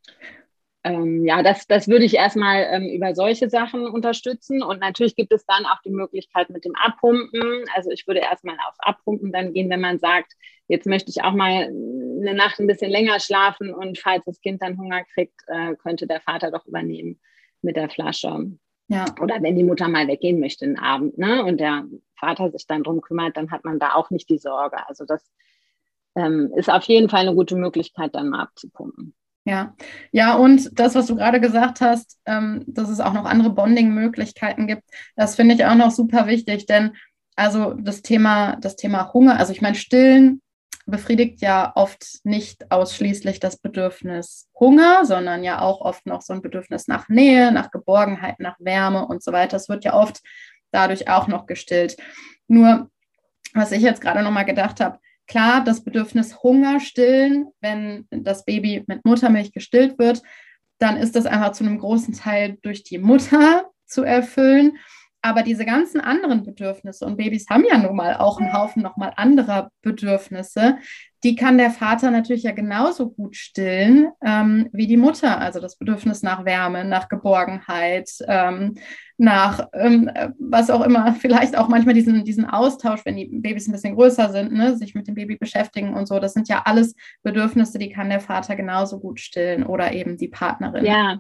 Ähm, 0.83 1.25
ja, 1.25 1.43
das, 1.43 1.67
das 1.67 1.89
würde 1.89 2.05
ich 2.05 2.15
erstmal 2.15 2.67
ähm, 2.71 2.89
über 2.89 3.15
solche 3.15 3.49
Sachen 3.49 3.87
unterstützen. 3.87 4.63
Und 4.63 4.81
natürlich 4.81 5.17
gibt 5.17 5.33
es 5.33 5.47
dann 5.47 5.65
auch 5.65 5.81
die 5.85 5.91
Möglichkeit 5.91 6.51
mit 6.51 6.65
dem 6.65 6.75
Abpumpen. 6.75 7.65
Also 7.75 7.91
ich 7.91 8.07
würde 8.07 8.21
erstmal 8.21 8.57
aufs 8.69 8.81
Abpumpen 8.81 9.33
dann 9.33 9.55
gehen, 9.55 9.71
wenn 9.71 9.81
man 9.81 9.99
sagt, 9.99 10.35
jetzt 10.69 10.87
möchte 10.87 11.11
ich 11.11 11.23
auch 11.23 11.33
mal 11.33 11.71
eine 12.27 12.37
Nacht 12.37 12.59
ein 12.59 12.67
bisschen 12.67 12.91
länger 12.91 13.21
schlafen 13.21 13.73
und 13.73 13.99
falls 13.99 14.25
das 14.25 14.41
Kind 14.41 14.63
dann 14.63 14.79
Hunger 14.79 15.05
kriegt, 15.15 15.41
äh, 15.47 15.75
könnte 15.77 16.07
der 16.07 16.21
Vater 16.21 16.51
doch 16.51 16.67
übernehmen 16.67 17.21
mit 17.63 17.77
der 17.77 17.89
Flasche. 17.89 18.53
Ja. 18.89 19.07
Oder 19.21 19.43
wenn 19.43 19.57
die 19.57 19.65
Mutter 19.65 19.89
mal 19.89 20.09
weggehen 20.09 20.41
möchte 20.41 20.67
den 20.67 20.79
Abend, 20.79 21.17
ne? 21.17 21.43
Und 21.45 21.59
der 21.59 21.85
Vater 22.19 22.51
sich 22.51 22.67
dann 22.67 22.83
drum 22.83 23.01
kümmert, 23.01 23.37
dann 23.37 23.51
hat 23.51 23.65
man 23.65 23.79
da 23.79 23.95
auch 23.95 24.11
nicht 24.11 24.29
die 24.29 24.39
Sorge. 24.39 24.77
Also 24.89 25.05
das 25.07 25.33
ähm, 26.17 26.53
ist 26.57 26.71
auf 26.71 26.85
jeden 26.85 27.09
Fall 27.09 27.23
eine 27.23 27.35
gute 27.35 27.57
Möglichkeit, 27.57 28.15
dann 28.15 28.31
mal 28.31 28.43
abzupumpen. 28.43 29.15
Ja, 29.47 29.75
ja, 30.11 30.37
und 30.37 30.79
das, 30.79 30.95
was 30.95 31.07
du 31.07 31.17
gerade 31.17 31.39
gesagt 31.39 31.83
hast, 31.83 32.19
ähm, 32.25 32.65
dass 32.67 32.89
es 32.89 33.01
auch 33.01 33.13
noch 33.13 33.27
andere 33.27 33.51
Bonding-Möglichkeiten 33.51 34.67
gibt, 34.67 34.85
das 35.17 35.37
finde 35.37 35.55
ich 35.55 35.65
auch 35.67 35.75
noch 35.75 35.91
super 35.91 36.27
wichtig, 36.27 36.65
denn 36.65 36.93
also 37.37 37.75
das 37.75 38.01
Thema, 38.01 38.57
das 38.57 38.77
Thema 38.77 39.13
Hunger, 39.13 39.39
also 39.39 39.53
ich 39.53 39.61
meine, 39.61 39.75
Stillen 39.75 40.41
befriedigt 40.87 41.41
ja 41.41 41.73
oft 41.75 42.21
nicht 42.25 42.71
ausschließlich 42.71 43.41
das 43.41 43.57
Bedürfnis 43.57 44.49
Hunger, 44.59 45.05
sondern 45.05 45.43
ja 45.43 45.61
auch 45.61 45.81
oft 45.81 46.07
noch 46.07 46.23
so 46.23 46.33
ein 46.33 46.43
Bedürfnis 46.43 46.89
nach 46.89 47.09
Nähe, 47.09 47.53
nach 47.53 47.71
Geborgenheit, 47.71 48.39
nach 48.39 48.57
Wärme 48.59 49.07
und 49.07 49.23
so 49.23 49.33
weiter. 49.33 49.53
Das 49.53 49.69
wird 49.69 49.85
ja 49.85 49.95
oft 49.95 50.21
dadurch 50.71 51.09
auch 51.09 51.27
noch 51.27 51.47
gestillt. 51.47 51.97
Nur, 52.49 52.91
was 53.55 53.73
ich 53.73 53.83
jetzt 53.83 54.01
gerade 54.01 54.23
nochmal 54.23 54.45
gedacht 54.45 54.81
habe, 54.81 54.99
klar, 55.27 55.65
das 55.65 55.83
Bedürfnis 55.83 56.43
Hunger 56.43 56.81
stillen, 56.81 57.47
wenn 57.61 58.07
das 58.11 58.45
Baby 58.45 58.85
mit 58.87 59.05
Muttermilch 59.05 59.53
gestillt 59.53 59.99
wird, 59.99 60.23
dann 60.79 60.97
ist 60.97 61.17
das 61.17 61.27
einfach 61.27 61.53
zu 61.53 61.65
einem 61.65 61.79
großen 61.79 62.15
Teil 62.15 62.59
durch 62.63 62.83
die 62.83 62.99
Mutter 62.99 63.71
zu 63.87 64.03
erfüllen. 64.03 64.77
Aber 65.25 65.43
diese 65.43 65.65
ganzen 65.65 66.03
anderen 66.03 66.43
Bedürfnisse, 66.45 67.07
und 67.07 67.17
Babys 67.17 67.49
haben 67.49 67.65
ja 67.67 67.79
nun 67.79 67.97
mal 67.97 68.19
auch 68.19 68.39
einen 68.39 68.53
Haufen 68.53 68.83
nochmal 68.83 69.15
anderer 69.17 69.71
Bedürfnisse, 69.81 70.77
die 71.25 71.37
kann 71.37 71.57
der 71.57 71.71
Vater 71.71 72.11
natürlich 72.11 72.43
ja 72.43 72.53
genauso 72.53 73.11
gut 73.11 73.35
stillen 73.35 74.13
ähm, 74.25 74.69
wie 74.73 74.87
die 74.87 74.99
Mutter. 74.99 75.41
Also 75.41 75.59
das 75.59 75.77
Bedürfnis 75.77 76.23
nach 76.23 76.45
Wärme, 76.45 76.85
nach 76.85 77.09
Geborgenheit, 77.09 78.11
ähm, 78.29 78.75
nach 79.17 79.69
ähm, 79.73 80.11
was 80.39 80.69
auch 80.69 80.83
immer, 80.83 81.15
vielleicht 81.15 81.57
auch 81.57 81.69
manchmal 81.69 81.95
diesen, 81.95 82.25
diesen 82.25 82.45
Austausch, 82.45 83.07
wenn 83.07 83.17
die 83.17 83.27
Babys 83.27 83.67
ein 83.67 83.73
bisschen 83.73 83.95
größer 83.95 84.31
sind, 84.31 84.53
ne, 84.53 84.77
sich 84.77 84.95
mit 84.95 85.09
dem 85.09 85.15
Baby 85.15 85.37
beschäftigen 85.37 85.95
und 85.95 86.07
so. 86.07 86.19
Das 86.19 86.35
sind 86.35 86.49
ja 86.49 86.63
alles 86.67 86.95
Bedürfnisse, 87.23 87.79
die 87.79 87.89
kann 87.89 88.11
der 88.11 88.21
Vater 88.21 88.55
genauso 88.55 89.01
gut 89.01 89.19
stillen 89.19 89.65
oder 89.65 89.93
eben 89.93 90.19
die 90.19 90.29
Partnerin. 90.29 90.85
Ja, 90.85 91.19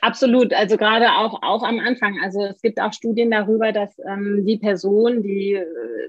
absolut. 0.00 0.52
Also 0.52 0.76
gerade 0.76 1.12
auch, 1.12 1.42
auch 1.42 1.62
am 1.62 1.78
Anfang. 1.78 2.18
Also 2.24 2.44
es 2.44 2.60
gibt 2.60 2.80
auch 2.80 2.92
Studien 2.92 3.30
darüber, 3.30 3.70
dass 3.70 3.96
ähm, 4.08 4.44
die 4.44 4.58
Person, 4.58 5.22
die 5.22 5.52
äh, 5.52 5.64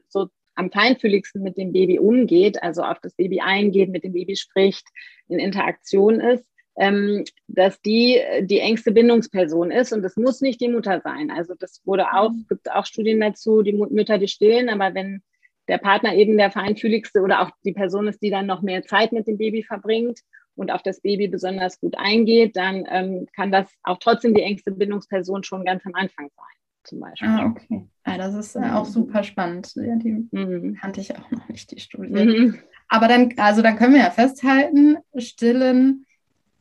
so 0.08 0.30
am 0.60 0.72
feinfühligsten 0.72 1.42
mit 1.42 1.58
dem 1.58 1.72
Baby 1.72 2.00
umgeht, 2.00 2.62
also 2.62 2.84
auf 2.84 3.00
das 3.02 3.14
Baby 3.14 3.40
eingeht, 3.40 3.90
mit 3.90 4.04
dem 4.04 4.12
Baby 4.12 4.36
spricht, 4.36 4.86
in 5.30 5.40
Interaktion 5.40 6.20
ist, 6.20 6.46
ähm, 6.78 7.24
dass 7.48 7.82
die 7.82 8.20
die 8.42 8.60
engste 8.60 8.92
Bindungsperson 8.92 9.72
ist 9.72 9.94
und 9.94 10.02
das 10.02 10.18
muss 10.18 10.42
nicht 10.42 10.60
die 10.60 10.68
Mutter 10.68 11.00
sein. 11.02 11.32
Also 11.32 11.54
das 11.58 11.82
wurde 11.86 12.14
auch, 12.14 12.32
mhm. 12.32 12.46
gibt 12.50 12.70
auch 12.72 12.86
Studien 12.86 13.22
dazu, 13.22 13.62
die 13.62 13.74
Mütter, 13.74 14.18
die 14.18 14.28
stillen, 14.28 14.70
aber 14.70 14.94
wenn 14.94 15.22
der 15.70 15.78
Partner 15.78 16.14
eben 16.14 16.38
der 16.38 16.52
feinfühligste 16.52 17.22
oder 17.22 17.42
auch 17.42 17.52
die 17.64 17.74
Person 17.74 18.08
ist, 18.08 18.22
die 18.22 18.30
dann 18.30 18.46
noch 18.46 18.62
mehr 18.62 18.84
Zeit 18.84 19.14
mit 19.14 19.28
dem 19.28 19.38
Baby 19.38 19.64
verbringt 19.64 20.20
und 20.56 20.72
auf 20.72 20.84
das 20.84 21.00
Baby 21.00 21.30
besonders 21.30 21.80
gut 21.80 21.96
eingeht, 21.98 22.58
dann 22.58 22.86
ähm, 22.90 23.28
kann 23.34 23.52
das 23.52 23.72
auch 23.84 24.00
trotzdem 24.00 24.34
die 24.34 24.42
engste 24.42 24.72
Bindungsperson 24.72 25.44
schon 25.44 25.64
ganz 25.64 25.86
am 25.86 25.96
Anfang 25.96 26.30
sein 26.36 26.59
zum 26.90 27.00
Beispiel. 27.00 27.30
Ah, 27.30 27.46
okay. 27.46 27.88
Ja, 28.06 28.18
das 28.18 28.34
ist 28.34 28.56
äh, 28.56 28.72
auch 28.72 28.88
mhm. 28.88 28.92
super 28.92 29.24
spannend. 29.24 29.72
Ja, 29.76 29.96
die 29.96 30.28
mhm. 30.32 30.76
kannte 30.82 31.02
ich 31.02 31.16
auch 31.16 31.32
noch 31.32 31.48
nicht, 31.48 31.72
die 31.72 31.80
Studie. 31.80 32.26
Mhm. 32.26 32.60
Aber 32.88 33.08
dann, 33.08 33.34
also 33.38 33.62
dann 33.62 33.78
können 33.78 33.94
wir 33.94 34.02
ja 34.02 34.10
festhalten, 34.10 34.98
Stillen 35.16 36.06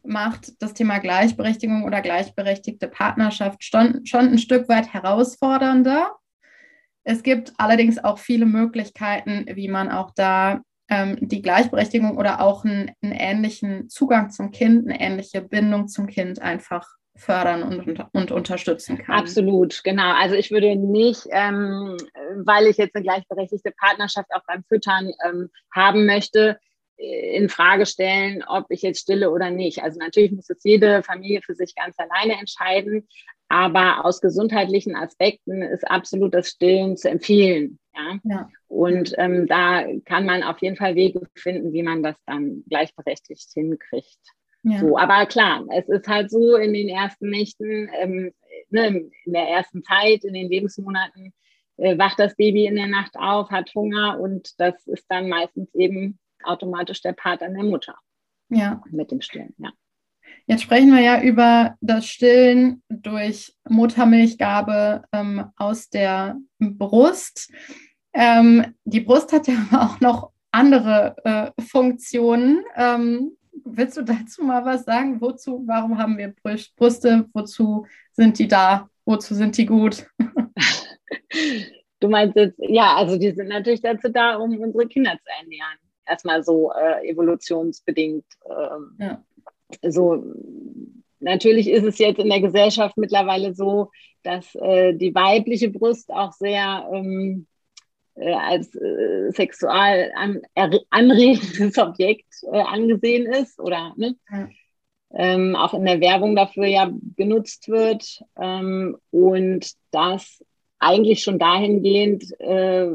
macht 0.05 0.63
das 0.63 0.75
Thema 0.75 0.99
Gleichberechtigung 0.99 1.85
oder 1.85 2.01
gleichberechtigte 2.03 2.89
Partnerschaft 2.89 3.65
schon, 3.65 4.05
schon 4.07 4.29
ein 4.29 4.39
Stück 4.39 4.69
weit 4.69 4.93
herausfordernder. 4.93 6.17
Es 7.05 7.23
gibt 7.23 7.53
allerdings 7.57 8.03
auch 8.03 8.19
viele 8.19 8.47
Möglichkeiten, 8.47 9.47
wie 9.55 9.69
man 9.69 9.91
auch 9.91 10.13
da 10.15 10.61
ähm, 10.91 11.17
die 11.21 11.43
Gleichberechtigung 11.43 12.17
oder 12.17 12.41
auch 12.41 12.65
einen, 12.65 12.91
einen 13.03 13.13
ähnlichen 13.13 13.89
Zugang 13.89 14.31
zum 14.31 14.51
Kind, 14.51 14.87
eine 14.87 15.01
ähnliche 15.01 15.41
Bindung 15.41 15.89
zum 15.89 16.07
Kind 16.07 16.41
einfach 16.41 16.87
fördern 17.19 17.63
und, 17.63 18.07
und 18.13 18.31
unterstützen 18.31 18.99
kann. 18.99 19.19
Absolut, 19.19 19.83
genau. 19.85 20.13
Also 20.15 20.35
ich 20.35 20.51
würde 20.51 20.77
nicht, 20.77 21.27
ähm, 21.31 21.97
weil 22.37 22.67
ich 22.67 22.77
jetzt 22.77 22.95
eine 22.95 23.03
gleichberechtigte 23.03 23.73
Partnerschaft 23.73 24.29
auch 24.33 24.43
beim 24.47 24.65
Füttern 24.65 25.13
ähm, 25.27 25.51
haben 25.75 26.07
möchte, 26.07 26.59
äh, 26.97 27.37
in 27.37 27.49
Frage 27.49 27.87
stellen, 27.87 28.45
ob 28.47 28.67
ich 28.71 28.83
jetzt 28.83 29.01
stille 29.01 29.31
oder 29.31 29.51
nicht. 29.51 29.83
Also 29.83 29.99
natürlich 29.99 30.33
muss 30.33 30.49
es 30.49 30.63
jede 30.63 31.03
Familie 31.03 31.43
für 31.43 31.55
sich 31.55 31.75
ganz 31.75 31.97
alleine 31.99 32.39
entscheiden, 32.39 33.09
aber 33.49 34.05
aus 34.05 34.21
gesundheitlichen 34.21 34.95
Aspekten 34.95 35.63
ist 35.63 35.91
absolut 35.91 36.35
das 36.35 36.49
Stillen 36.51 36.97
zu 36.97 37.11
empfehlen. 37.11 37.79
Ja? 37.95 38.19
ja. 38.25 38.49
Und 38.69 39.15
ähm, 39.19 39.47
da 39.47 39.85
kann 40.05 40.25
man 40.25 40.43
auf 40.43 40.61
jeden 40.61 40.77
Fall 40.77 40.95
Wege 40.95 41.23
finden, 41.35 41.73
wie 41.73 41.83
man 41.83 42.03
das 42.03 42.17
dann 42.27 42.63
gleichberechtigt 42.69 43.51
hinkriegt. 43.55 44.19
Ja. 44.69 44.81
So, 44.81 44.99
aber 44.99 45.27
klar, 45.27 45.65
es 45.75 45.89
ist 45.89 46.07
halt 46.09 46.31
so 46.31 46.57
in 46.57 46.75
den 46.75 46.89
ersten 46.89 47.31
Nächten, 47.31 47.89
ähm, 47.99 48.33
ne, 48.71 49.09
in 49.25 49.33
der 49.33 49.49
ersten 49.49 49.83
Zeit, 49.83 50.25
in 50.25 50.35
den 50.35 50.49
Lebensmonaten, 50.49 51.33
äh, 51.79 51.97
wacht 51.97 52.19
das 52.19 52.37
Baby 52.37 52.67
in 52.67 52.77
der 52.77 52.87
Nacht 52.87 53.17
auf, 53.17 53.51
hat 53.51 53.75
Hunger 53.75 54.21
und 54.21 54.61
das 54.61 54.87
ist 54.87 55.07
dann 55.09 55.29
meistens 55.29 55.75
eben 55.75 56.19
automatisch 56.45 57.01
der 57.03 57.13
Part 57.13 57.43
an 57.43 57.55
der 57.55 57.65
Mutter. 57.65 57.95
Ja. 58.51 58.83
Mit 58.91 59.11
dem 59.11 59.21
Stillen, 59.21 59.55
ja. 59.59 59.71
Jetzt 60.47 60.63
sprechen 60.63 60.93
wir 60.93 61.01
ja 61.01 61.23
über 61.23 61.77
das 61.81 62.07
Stillen 62.07 62.83
durch 62.89 63.55
Muttermilchgabe 63.69 65.05
ähm, 65.13 65.47
aus 65.57 65.89
der 65.89 66.39
Brust. 66.59 67.53
Ähm, 68.13 68.75
die 68.85 69.01
Brust 69.01 69.33
hat 69.33 69.47
ja 69.47 69.55
auch 69.73 70.01
noch 70.01 70.33
andere 70.51 71.55
äh, 71.57 71.63
Funktionen. 71.63 72.65
Ähm, 72.77 73.37
willst 73.77 73.97
du 73.97 74.03
dazu 74.03 74.45
mal 74.45 74.65
was 74.65 74.85
sagen? 74.85 75.21
Wozu, 75.21 75.63
warum 75.67 75.99
haben 75.99 76.19
wir 76.19 76.35
Brüste? 76.77 77.27
Wozu 77.33 77.87
sind 78.13 78.39
die 78.39 78.49
da? 78.49 78.89
Wozu 79.05 79.35
sind 79.35 79.57
die 79.57 79.67
gut? 79.67 80.07
du 82.01 82.09
meinst 82.09 82.37
jetzt, 82.37 82.59
ja, 82.59 82.97
also 82.97 83.19
die 83.19 83.33
sind 83.33 83.49
natürlich 83.49 83.81
dazu 83.81 84.09
da, 84.11 84.37
um 84.37 84.59
unsere 84.59 84.87
Kinder 84.87 85.13
zu 85.13 85.31
ernähren. 85.41 85.79
Erstmal 86.07 86.43
so 86.43 86.73
äh, 86.73 87.09
evolutionsbedingt. 87.09 88.25
Ähm, 88.49 88.97
ja. 88.99 89.25
So, 89.91 90.25
natürlich 91.21 91.69
ist 91.69 91.85
es 91.85 91.99
jetzt 91.99 92.19
in 92.19 92.31
der 92.31 92.41
Gesellschaft 92.41 92.97
mittlerweile 92.97 93.55
so, 93.55 93.91
dass 94.23 94.55
äh, 94.55 94.95
die 94.95 95.15
weibliche 95.15 95.71
Brust 95.71 96.11
auch 96.11 96.33
sehr 96.33 96.89
ähm, 96.93 97.47
äh, 98.19 98.33
als 98.33 98.75
äh, 98.75 99.31
sexual 99.31 100.13
an, 100.17 100.43
anregendes 100.91 101.79
Objekt 101.79 102.27
äh, 102.53 102.61
angesehen 102.61 103.27
ist 103.27 103.59
oder 103.59 103.95
ne? 103.97 104.17
Ja. 104.31 104.49
Ähm, 105.11 105.57
auch 105.57 105.73
in 105.73 105.87
der 105.87 106.01
Werbung 106.03 106.37
dafür 106.37 106.67
ja 106.67 106.91
genutzt 107.17 107.69
wird 107.69 108.23
ähm, 108.39 108.99
und 109.11 109.73
das 109.91 110.45
eigentlich 110.79 111.23
schon 111.23 111.39
dahingehend 111.39 112.25
äh, 112.41 112.89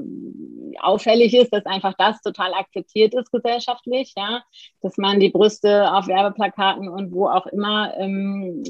auffällig 0.80 1.34
ist, 1.34 1.51
dass 1.51 1.65
einfach 1.65 1.94
das 1.98 2.22
total 2.22 2.53
akzeptiert 2.53 3.13
ist 3.13 3.32
gesellschaftlich, 3.32 4.13
ja, 4.15 4.44
dass 4.82 4.98
man 4.98 5.20
die 5.20 5.30
Brüste 5.30 5.92
auf 5.94 6.08
Werbeplakaten 6.08 6.88
und 6.88 7.12
wo 7.12 7.27
auch 7.27 7.46
immer 7.48 7.94
ähm, 7.98 8.63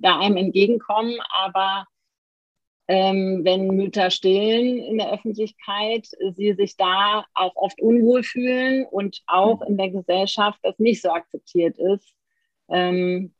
da 0.00 0.18
einem 0.18 0.36
entgegenkommen, 0.36 1.16
aber 1.30 1.86
ähm, 2.90 3.44
wenn 3.44 3.68
Mütter 3.68 4.10
stillen 4.10 4.78
in 4.78 4.98
der 4.98 5.12
Öffentlichkeit, 5.12 6.08
sie 6.34 6.54
sich 6.54 6.76
da 6.76 7.24
auch 7.34 7.54
oft 7.54 7.80
unwohl 7.80 8.24
fühlen 8.24 8.84
und 8.84 9.22
auch 9.28 9.62
in 9.62 9.76
der 9.76 9.90
Gesellschaft 9.90 10.58
das 10.64 10.76
nicht 10.80 11.00
so 11.00 11.10
akzeptiert 11.10 11.78
ist. 11.78 12.12
Ähm, 12.68 13.32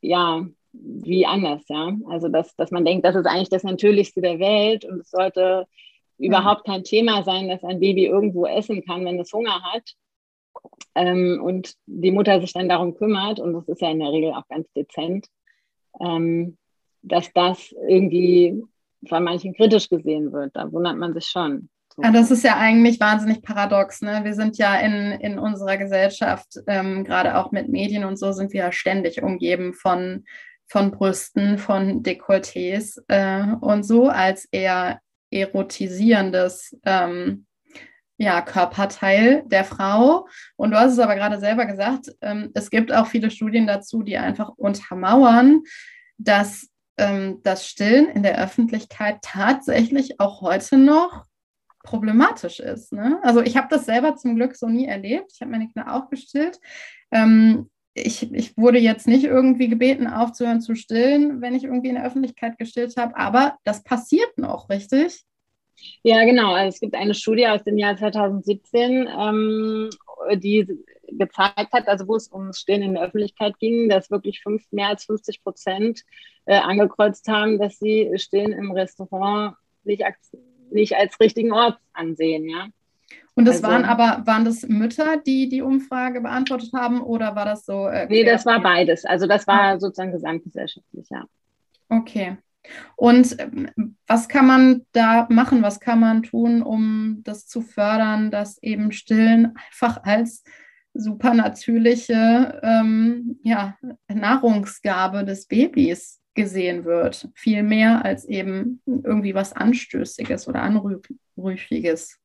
ja, 0.00 0.44
wie 0.72 1.24
anders, 1.24 1.62
ja. 1.68 1.96
Also, 2.10 2.26
dass, 2.26 2.56
dass 2.56 2.72
man 2.72 2.84
denkt, 2.84 3.04
das 3.04 3.14
ist 3.14 3.26
eigentlich 3.26 3.48
das 3.48 3.62
Natürlichste 3.62 4.22
der 4.22 4.40
Welt 4.40 4.84
und 4.84 5.02
es 5.02 5.10
sollte 5.10 5.68
mhm. 6.18 6.26
überhaupt 6.26 6.64
kein 6.64 6.82
Thema 6.82 7.22
sein, 7.22 7.46
dass 7.46 7.62
ein 7.62 7.78
Baby 7.78 8.06
irgendwo 8.06 8.46
essen 8.46 8.84
kann, 8.84 9.04
wenn 9.04 9.20
es 9.20 9.32
Hunger 9.32 9.62
hat. 9.72 9.88
Ähm, 10.96 11.40
und 11.44 11.74
die 11.86 12.10
Mutter 12.10 12.40
sich 12.40 12.52
dann 12.52 12.68
darum 12.68 12.96
kümmert, 12.96 13.38
und 13.38 13.52
das 13.52 13.68
ist 13.68 13.82
ja 13.82 13.88
in 13.88 14.00
der 14.00 14.10
Regel 14.10 14.32
auch 14.32 14.48
ganz 14.48 14.66
dezent, 14.72 15.28
ähm, 16.00 16.58
dass 17.02 17.32
das 17.32 17.72
irgendwie 17.88 18.64
von 19.06 19.24
manchen 19.24 19.54
kritisch 19.54 19.88
gesehen 19.88 20.32
wird. 20.32 20.54
Da 20.54 20.70
wundert 20.72 20.96
man 20.96 21.14
sich 21.14 21.26
schon. 21.26 21.68
Ja, 22.02 22.10
das 22.10 22.30
ist 22.30 22.44
ja 22.44 22.58
eigentlich 22.58 23.00
wahnsinnig 23.00 23.42
paradox. 23.42 24.02
Ne? 24.02 24.20
Wir 24.22 24.34
sind 24.34 24.58
ja 24.58 24.76
in, 24.76 25.12
in 25.12 25.38
unserer 25.38 25.78
Gesellschaft, 25.78 26.58
ähm, 26.66 27.04
gerade 27.04 27.38
auch 27.38 27.52
mit 27.52 27.68
Medien 27.68 28.04
und 28.04 28.18
so, 28.18 28.32
sind 28.32 28.52
wir 28.52 28.64
ja 28.64 28.72
ständig 28.72 29.22
umgeben 29.22 29.72
von, 29.72 30.24
von 30.68 30.90
Brüsten, 30.90 31.56
von 31.56 32.02
Dekolletés 32.02 33.00
äh, 33.08 33.46
und 33.60 33.84
so 33.84 34.08
als 34.08 34.46
eher 34.50 35.00
erotisierendes 35.30 36.78
ähm, 36.84 37.46
ja, 38.18 38.42
Körperteil 38.42 39.44
der 39.46 39.64
Frau. 39.64 40.28
Und 40.56 40.72
du 40.72 40.78
hast 40.78 40.92
es 40.92 40.98
aber 40.98 41.14
gerade 41.14 41.38
selber 41.38 41.64
gesagt, 41.64 42.14
ähm, 42.20 42.50
es 42.54 42.68
gibt 42.68 42.92
auch 42.92 43.06
viele 43.06 43.30
Studien 43.30 43.66
dazu, 43.66 44.02
die 44.02 44.18
einfach 44.18 44.50
untermauern, 44.56 45.62
dass 46.18 46.68
ähm, 46.98 47.40
das 47.42 47.66
Stillen 47.66 48.08
in 48.08 48.22
der 48.22 48.42
Öffentlichkeit 48.42 49.18
tatsächlich 49.22 50.20
auch 50.20 50.40
heute 50.40 50.78
noch 50.78 51.24
problematisch 51.82 52.60
ist. 52.60 52.92
Ne? 52.92 53.18
Also 53.22 53.40
ich 53.42 53.56
habe 53.56 53.68
das 53.70 53.86
selber 53.86 54.16
zum 54.16 54.36
Glück 54.36 54.56
so 54.56 54.68
nie 54.68 54.86
erlebt. 54.86 55.30
Ich 55.32 55.40
habe 55.40 55.52
meine 55.52 55.68
Kinder 55.68 55.94
auch 55.94 56.10
gestillt. 56.10 56.58
Ähm, 57.12 57.70
ich, 57.94 58.30
ich 58.34 58.56
wurde 58.58 58.78
jetzt 58.78 59.06
nicht 59.06 59.24
irgendwie 59.24 59.68
gebeten, 59.68 60.06
aufzuhören 60.06 60.60
zu 60.60 60.74
stillen, 60.74 61.40
wenn 61.40 61.54
ich 61.54 61.64
irgendwie 61.64 61.88
in 61.88 61.94
der 61.94 62.04
Öffentlichkeit 62.04 62.58
gestillt 62.58 62.96
habe, 62.98 63.16
aber 63.16 63.56
das 63.64 63.82
passiert 63.82 64.36
noch, 64.36 64.68
richtig? 64.68 65.24
Ja, 66.02 66.24
genau. 66.24 66.52
Also 66.52 66.74
es 66.74 66.80
gibt 66.80 66.94
eine 66.94 67.14
Studie 67.14 67.46
aus 67.46 67.64
dem 67.64 67.78
Jahr 67.78 67.96
2017, 67.96 69.08
ähm, 69.18 69.90
die 70.34 70.66
gezeigt 71.08 71.72
hat, 71.72 71.88
also 71.88 72.08
wo 72.08 72.16
es 72.16 72.30
ums 72.32 72.60
Stillen 72.60 72.82
in 72.82 72.94
der 72.94 73.04
Öffentlichkeit 73.04 73.58
ging, 73.58 73.88
dass 73.88 74.10
wirklich 74.10 74.40
fünf, 74.42 74.64
mehr 74.72 74.88
als 74.88 75.04
50 75.04 75.42
Prozent 75.42 76.02
äh, 76.46 76.56
angekreuzt 76.56 77.28
haben, 77.28 77.58
dass 77.58 77.78
sie 77.78 78.10
Stillen 78.16 78.52
im 78.52 78.72
Restaurant 78.72 79.56
nicht 79.84 80.02
nicht 80.70 80.96
als 80.96 81.20
richtigen 81.20 81.52
Ort 81.52 81.78
ansehen, 81.92 82.48
ja. 82.48 82.66
Und 83.34 83.44
das 83.44 83.56
also, 83.56 83.68
waren 83.68 83.84
aber, 83.84 84.26
waren 84.26 84.46
das 84.46 84.62
Mütter, 84.62 85.18
die 85.18 85.48
die 85.48 85.60
Umfrage 85.60 86.22
beantwortet 86.22 86.72
haben 86.72 87.02
oder 87.02 87.36
war 87.36 87.44
das 87.44 87.66
so? 87.66 87.86
Äh, 87.86 88.06
nee, 88.08 88.24
das 88.24 88.46
war 88.46 88.60
beides. 88.62 89.04
Also 89.04 89.26
das 89.26 89.46
war 89.46 89.60
ah. 89.60 89.78
sozusagen 89.78 90.12
gesamtgesellschaftlich, 90.12 91.06
ja. 91.10 91.24
Okay. 91.88 92.38
Und 92.96 93.38
ähm, 93.38 93.96
was 94.06 94.28
kann 94.28 94.46
man 94.46 94.86
da 94.92 95.26
machen? 95.28 95.62
Was 95.62 95.80
kann 95.80 96.00
man 96.00 96.22
tun, 96.22 96.62
um 96.62 97.20
das 97.24 97.46
zu 97.46 97.60
fördern, 97.60 98.30
dass 98.30 98.60
eben 98.62 98.90
Stillen 98.90 99.54
einfach 99.54 100.02
als 100.02 100.42
supernatürliche 100.94 102.60
ähm, 102.62 103.38
ja, 103.42 103.76
Nahrungsgabe 104.08 105.24
des 105.24 105.46
Babys 105.46 106.22
gesehen 106.36 106.84
wird. 106.84 107.28
Viel 107.34 107.62
mehr 107.62 108.04
als 108.04 108.24
eben 108.26 108.80
irgendwie 108.86 109.34
was 109.34 109.52
Anstößiges 109.52 110.46
oder 110.46 110.62
Anrüchiges. 110.62 112.20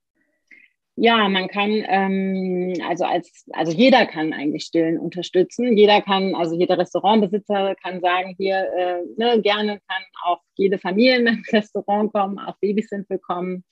Ja, 0.97 1.29
man 1.29 1.47
kann, 1.47 1.83
ähm, 1.87 2.73
also 2.87 3.05
als, 3.05 3.45
also 3.53 3.71
jeder 3.71 4.05
kann 4.05 4.33
eigentlich 4.33 4.65
Stillen 4.65 4.99
unterstützen. 4.99 5.75
Jeder 5.75 6.01
kann, 6.01 6.35
also 6.35 6.55
jeder 6.55 6.77
Restaurantbesitzer 6.77 7.75
kann 7.81 8.01
sagen, 8.01 8.35
hier, 8.37 8.67
äh, 8.77 9.01
ne, 9.17 9.41
gerne 9.41 9.79
kann 9.87 10.03
auch 10.23 10.41
jede 10.55 10.77
Familie 10.77 11.17
in 11.17 11.27
ein 11.27 11.43
Restaurant 11.51 12.13
kommen, 12.13 12.37
auch 12.39 12.57
Babys 12.59 12.89
sind 12.89 13.09
willkommen. 13.09 13.63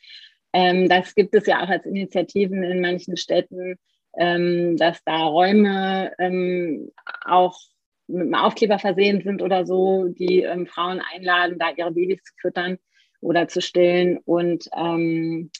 Ähm, 0.53 0.89
das 0.89 1.13
gibt 1.13 1.35
es 1.35 1.45
ja 1.45 1.63
auch 1.63 1.69
als 1.69 1.85
Initiativen 1.85 2.63
in 2.63 2.81
manchen 2.81 3.17
Städten, 3.17 3.75
ähm, 4.17 4.77
dass 4.77 5.03
da 5.03 5.25
Räume 5.25 6.13
ähm, 6.17 6.91
auch 7.25 7.59
mit 8.09 8.23
einem 8.23 8.35
Aufkleber 8.35 8.79
versehen 8.79 9.21
sind 9.23 9.41
oder 9.41 9.65
so, 9.65 10.05
die 10.07 10.41
ähm, 10.41 10.65
Frauen 10.67 11.01
einladen, 11.13 11.57
da 11.59 11.69
ihre 11.75 11.91
Babys 11.91 12.23
zu 12.23 12.33
füttern 12.41 12.77
oder 13.21 13.47
zu 13.47 13.61
stillen. 13.61 14.17
Und 14.25 14.69
ähm, 14.75 15.51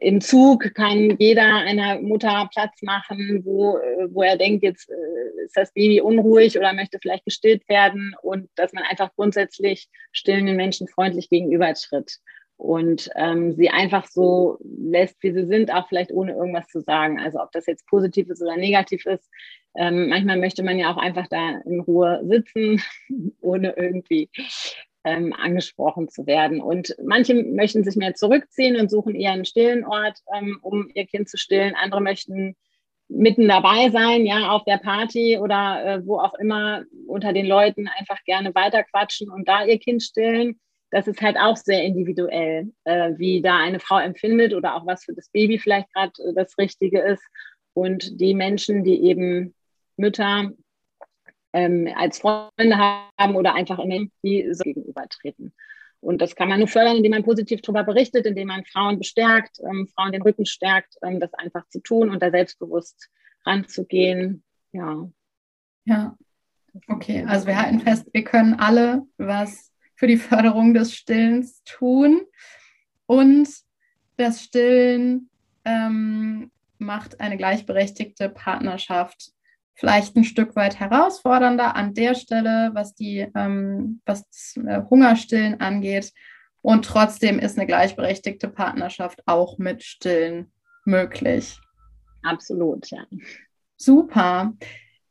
im 0.00 0.20
Zug 0.20 0.74
kann 0.74 1.16
jeder 1.18 1.54
einer 1.54 2.00
Mutter 2.00 2.48
Platz 2.52 2.82
machen, 2.82 3.42
wo, 3.44 3.78
äh, 3.78 4.08
wo 4.10 4.22
er 4.22 4.36
denkt, 4.36 4.62
jetzt 4.62 4.90
äh, 4.90 5.44
ist 5.44 5.56
das 5.56 5.72
Baby 5.72 6.00
unruhig 6.00 6.58
oder 6.58 6.72
möchte 6.72 6.98
vielleicht 7.00 7.24
gestillt 7.24 7.68
werden 7.68 8.14
und 8.22 8.50
dass 8.56 8.72
man 8.72 8.84
einfach 8.84 9.14
grundsätzlich 9.14 9.88
stillenden 10.12 10.56
Menschen 10.56 10.88
freundlich 10.88 11.28
gegenübertritt 11.28 12.18
und 12.58 13.08
ähm, 13.14 13.54
sie 13.54 13.70
einfach 13.70 14.06
so 14.06 14.58
lässt, 14.62 15.22
wie 15.22 15.32
sie 15.32 15.46
sind, 15.46 15.72
auch 15.72 15.88
vielleicht 15.88 16.10
ohne 16.10 16.32
irgendwas 16.32 16.66
zu 16.66 16.80
sagen. 16.80 17.20
Also 17.20 17.40
ob 17.40 17.52
das 17.52 17.66
jetzt 17.66 17.86
positiv 17.86 18.28
ist 18.28 18.42
oder 18.42 18.56
negativ 18.56 19.06
ist. 19.06 19.30
Ähm, 19.76 20.08
manchmal 20.08 20.38
möchte 20.38 20.64
man 20.64 20.76
ja 20.76 20.92
auch 20.92 20.96
einfach 20.96 21.28
da 21.28 21.60
in 21.64 21.80
Ruhe 21.80 22.20
sitzen, 22.24 22.82
ohne 23.40 23.74
irgendwie 23.76 24.28
ähm, 25.04 25.32
angesprochen 25.32 26.08
zu 26.08 26.26
werden. 26.26 26.60
Und 26.60 26.96
manche 27.00 27.34
möchten 27.34 27.84
sich 27.84 27.94
mehr 27.94 28.14
zurückziehen 28.14 28.76
und 28.76 28.90
suchen 28.90 29.14
eher 29.14 29.32
einen 29.32 29.44
stillen 29.44 29.84
Ort, 29.84 30.18
ähm, 30.36 30.58
um 30.60 30.90
ihr 30.94 31.06
Kind 31.06 31.28
zu 31.28 31.36
stillen. 31.36 31.76
Andere 31.76 32.00
möchten 32.00 32.56
mitten 33.06 33.46
dabei 33.46 33.88
sein, 33.90 34.26
ja, 34.26 34.50
auf 34.50 34.64
der 34.64 34.78
Party 34.78 35.38
oder 35.38 35.84
äh, 35.84 36.06
wo 36.06 36.18
auch 36.18 36.34
immer 36.34 36.82
unter 37.06 37.32
den 37.32 37.46
Leuten 37.46 37.88
einfach 37.88 38.22
gerne 38.24 38.52
weiterquatschen 38.52 39.30
und 39.30 39.46
da 39.46 39.64
ihr 39.64 39.78
Kind 39.78 40.02
stillen 40.02 40.58
das 40.90 41.06
ist 41.06 41.20
halt 41.20 41.36
auch 41.36 41.56
sehr 41.56 41.82
individuell, 41.82 42.72
äh, 42.84 43.12
wie 43.16 43.42
da 43.42 43.58
eine 43.58 43.80
Frau 43.80 43.98
empfindet 43.98 44.54
oder 44.54 44.74
auch 44.74 44.86
was 44.86 45.04
für 45.04 45.14
das 45.14 45.28
Baby 45.30 45.58
vielleicht 45.58 45.92
gerade 45.92 46.12
äh, 46.22 46.34
das 46.34 46.56
Richtige 46.58 47.00
ist. 47.00 47.22
Und 47.74 48.20
die 48.20 48.34
Menschen, 48.34 48.84
die 48.84 49.02
eben 49.04 49.54
Mütter 49.96 50.50
ähm, 51.52 51.88
als 51.96 52.18
Freunde 52.18 52.78
haben 53.18 53.36
oder 53.36 53.54
einfach 53.54 53.78
in 53.78 54.10
die 54.22 54.48
so 54.52 54.64
gegenübertreten. 54.64 55.52
Und 56.00 56.22
das 56.22 56.36
kann 56.36 56.48
man 56.48 56.60
nur 56.60 56.68
fördern, 56.68 56.96
indem 56.96 57.10
man 57.10 57.24
positiv 57.24 57.60
darüber 57.60 57.84
berichtet, 57.84 58.24
indem 58.26 58.48
man 58.48 58.64
Frauen 58.64 58.98
bestärkt, 58.98 59.58
ähm, 59.68 59.88
Frauen 59.94 60.12
den 60.12 60.22
Rücken 60.22 60.46
stärkt, 60.46 60.96
ähm, 61.02 61.20
das 61.20 61.34
einfach 61.34 61.66
zu 61.68 61.80
tun 61.80 62.10
und 62.10 62.22
da 62.22 62.30
selbstbewusst 62.30 63.10
ranzugehen. 63.44 64.44
Ja. 64.72 65.08
Ja. 65.84 66.16
Okay, 66.86 67.24
also 67.26 67.46
wir 67.46 67.60
halten 67.60 67.80
fest, 67.80 68.06
wir 68.12 68.22
können 68.22 68.54
alle 68.54 69.02
was 69.16 69.72
für 69.98 70.06
die 70.06 70.16
Förderung 70.16 70.74
des 70.74 70.94
Stillens 70.94 71.62
tun. 71.64 72.20
Und 73.06 73.48
das 74.16 74.44
Stillen 74.44 75.28
ähm, 75.64 76.52
macht 76.78 77.20
eine 77.20 77.36
gleichberechtigte 77.36 78.28
Partnerschaft 78.28 79.32
vielleicht 79.74 80.16
ein 80.16 80.24
Stück 80.24 80.54
weit 80.56 80.78
herausfordernder 80.78 81.74
an 81.74 81.94
der 81.94 82.14
Stelle, 82.14 82.70
was 82.74 82.94
die 82.94 83.26
ähm, 83.34 84.00
was 84.06 84.28
das 84.28 84.64
äh, 84.64 84.82
Hungerstillen 84.88 85.60
angeht. 85.60 86.12
Und 86.62 86.84
trotzdem 86.84 87.40
ist 87.40 87.56
eine 87.58 87.66
gleichberechtigte 87.66 88.48
Partnerschaft 88.48 89.22
auch 89.26 89.58
mit 89.58 89.82
Stillen 89.82 90.52
möglich. 90.84 91.58
Absolut, 92.22 92.90
ja. 92.90 93.04
Super. 93.76 94.52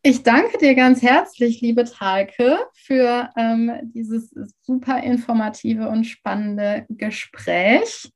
Ich 0.10 0.24
danke 0.24 0.58
dir 0.58 0.74
ganz 0.74 1.02
herzlich, 1.02 1.60
liebe 1.60 1.84
Talke, 1.84 2.60
für 2.74 3.30
ähm, 3.36 3.74
dieses 3.94 4.34
super 4.62 5.04
informative 5.04 5.90
und 5.90 6.06
spannende 6.06 6.86
Gespräch. 6.88 8.10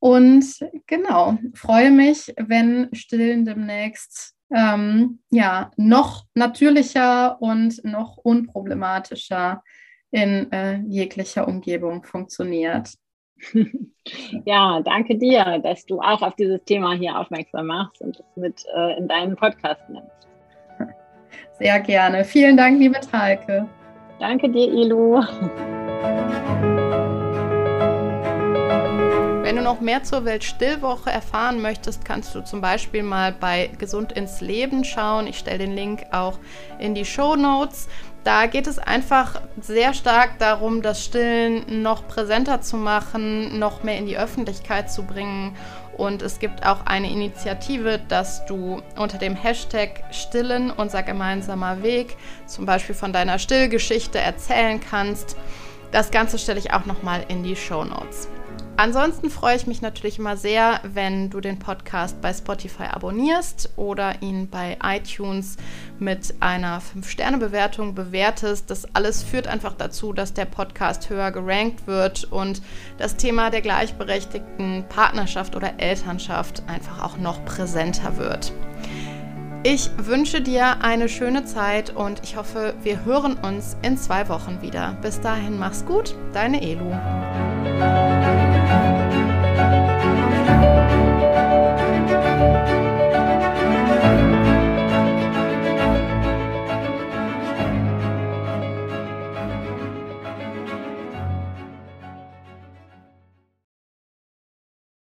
Und 0.00 0.44
genau, 0.88 1.38
freue 1.54 1.92
mich, 1.92 2.34
wenn 2.36 2.88
Stillen 2.92 3.44
demnächst 3.44 4.34
ähm, 4.52 5.20
ja, 5.30 5.70
noch 5.76 6.24
natürlicher 6.34 7.40
und 7.40 7.84
noch 7.84 8.16
unproblematischer 8.16 9.62
in 10.10 10.50
äh, 10.50 10.80
jeglicher 10.88 11.46
Umgebung 11.46 12.02
funktioniert. 12.02 12.92
Ja, 14.44 14.80
danke 14.80 15.16
dir, 15.18 15.60
dass 15.62 15.84
du 15.86 16.00
auch 16.00 16.22
auf 16.22 16.34
dieses 16.34 16.64
Thema 16.64 16.94
hier 16.94 17.16
aufmerksam 17.16 17.66
machst 17.66 18.00
und 18.00 18.18
es 18.18 18.36
mit 18.36 18.64
äh, 18.74 18.98
in 18.98 19.06
deinen 19.06 19.36
Podcast 19.36 19.88
nimmst. 19.88 20.29
Sehr 21.58 21.80
gerne. 21.80 22.24
Vielen 22.24 22.56
Dank, 22.56 22.78
liebe 22.78 23.00
Talke. 23.00 23.66
Danke 24.18 24.48
dir, 24.48 24.72
Ilu. 24.72 25.22
Wenn 29.42 29.56
du 29.56 29.62
noch 29.62 29.80
mehr 29.80 30.04
zur 30.04 30.24
Weltstillwoche 30.24 31.10
erfahren 31.10 31.60
möchtest, 31.60 32.04
kannst 32.04 32.34
du 32.34 32.44
zum 32.44 32.60
Beispiel 32.60 33.02
mal 33.02 33.32
bei 33.32 33.70
Gesund 33.78 34.12
ins 34.12 34.40
Leben 34.40 34.84
schauen. 34.84 35.26
Ich 35.26 35.38
stelle 35.38 35.58
den 35.58 35.74
Link 35.74 36.06
auch 36.12 36.38
in 36.78 36.94
die 36.94 37.04
Show 37.04 37.34
Notes. 37.34 37.88
Da 38.22 38.46
geht 38.46 38.66
es 38.66 38.78
einfach 38.78 39.40
sehr 39.60 39.94
stark 39.94 40.38
darum, 40.38 40.82
das 40.82 41.04
Stillen 41.04 41.82
noch 41.82 42.06
präsenter 42.06 42.60
zu 42.60 42.76
machen, 42.76 43.58
noch 43.58 43.82
mehr 43.82 43.96
in 43.96 44.06
die 44.06 44.18
Öffentlichkeit 44.18 44.90
zu 44.92 45.02
bringen 45.04 45.56
und 45.96 46.22
es 46.22 46.38
gibt 46.38 46.66
auch 46.66 46.86
eine 46.86 47.10
Initiative, 47.10 48.00
dass 48.08 48.44
du 48.46 48.82
unter 48.96 49.18
dem 49.18 49.36
Hashtag 49.36 50.02
Stillen, 50.10 50.70
unser 50.70 51.02
gemeinsamer 51.02 51.82
Weg, 51.82 52.16
zum 52.46 52.66
Beispiel 52.66 52.94
von 52.94 53.12
deiner 53.12 53.38
Stillgeschichte 53.38 54.18
erzählen 54.18 54.80
kannst. 54.80 55.36
Das 55.92 56.10
Ganze 56.10 56.38
stelle 56.38 56.58
ich 56.58 56.72
auch 56.72 56.86
nochmal 56.86 57.24
in 57.28 57.42
die 57.42 57.56
Show 57.56 57.84
Notes. 57.84 58.28
Ansonsten 58.80 59.28
freue 59.28 59.56
ich 59.56 59.66
mich 59.66 59.82
natürlich 59.82 60.18
immer 60.18 60.38
sehr, 60.38 60.80
wenn 60.84 61.28
du 61.28 61.42
den 61.42 61.58
Podcast 61.58 62.18
bei 62.22 62.32
Spotify 62.32 62.84
abonnierst 62.84 63.74
oder 63.76 64.22
ihn 64.22 64.48
bei 64.48 64.78
iTunes 64.82 65.58
mit 65.98 66.32
einer 66.40 66.80
5-Sterne-Bewertung 66.80 67.94
bewertest. 67.94 68.70
Das 68.70 68.94
alles 68.94 69.22
führt 69.22 69.48
einfach 69.48 69.74
dazu, 69.74 70.14
dass 70.14 70.32
der 70.32 70.46
Podcast 70.46 71.10
höher 71.10 71.30
gerankt 71.30 71.86
wird 71.86 72.24
und 72.32 72.62
das 72.96 73.16
Thema 73.16 73.50
der 73.50 73.60
gleichberechtigten 73.60 74.86
Partnerschaft 74.88 75.56
oder 75.56 75.78
Elternschaft 75.78 76.62
einfach 76.66 77.04
auch 77.04 77.18
noch 77.18 77.44
präsenter 77.44 78.16
wird. 78.16 78.50
Ich 79.62 79.90
wünsche 79.98 80.40
dir 80.40 80.82
eine 80.82 81.10
schöne 81.10 81.44
Zeit 81.44 81.94
und 81.94 82.22
ich 82.24 82.38
hoffe, 82.38 82.72
wir 82.82 83.04
hören 83.04 83.34
uns 83.34 83.76
in 83.82 83.98
zwei 83.98 84.26
Wochen 84.30 84.62
wieder. 84.62 84.96
Bis 85.02 85.20
dahin, 85.20 85.58
mach's 85.58 85.84
gut, 85.84 86.14
deine 86.32 86.62
Elu. 86.62 86.90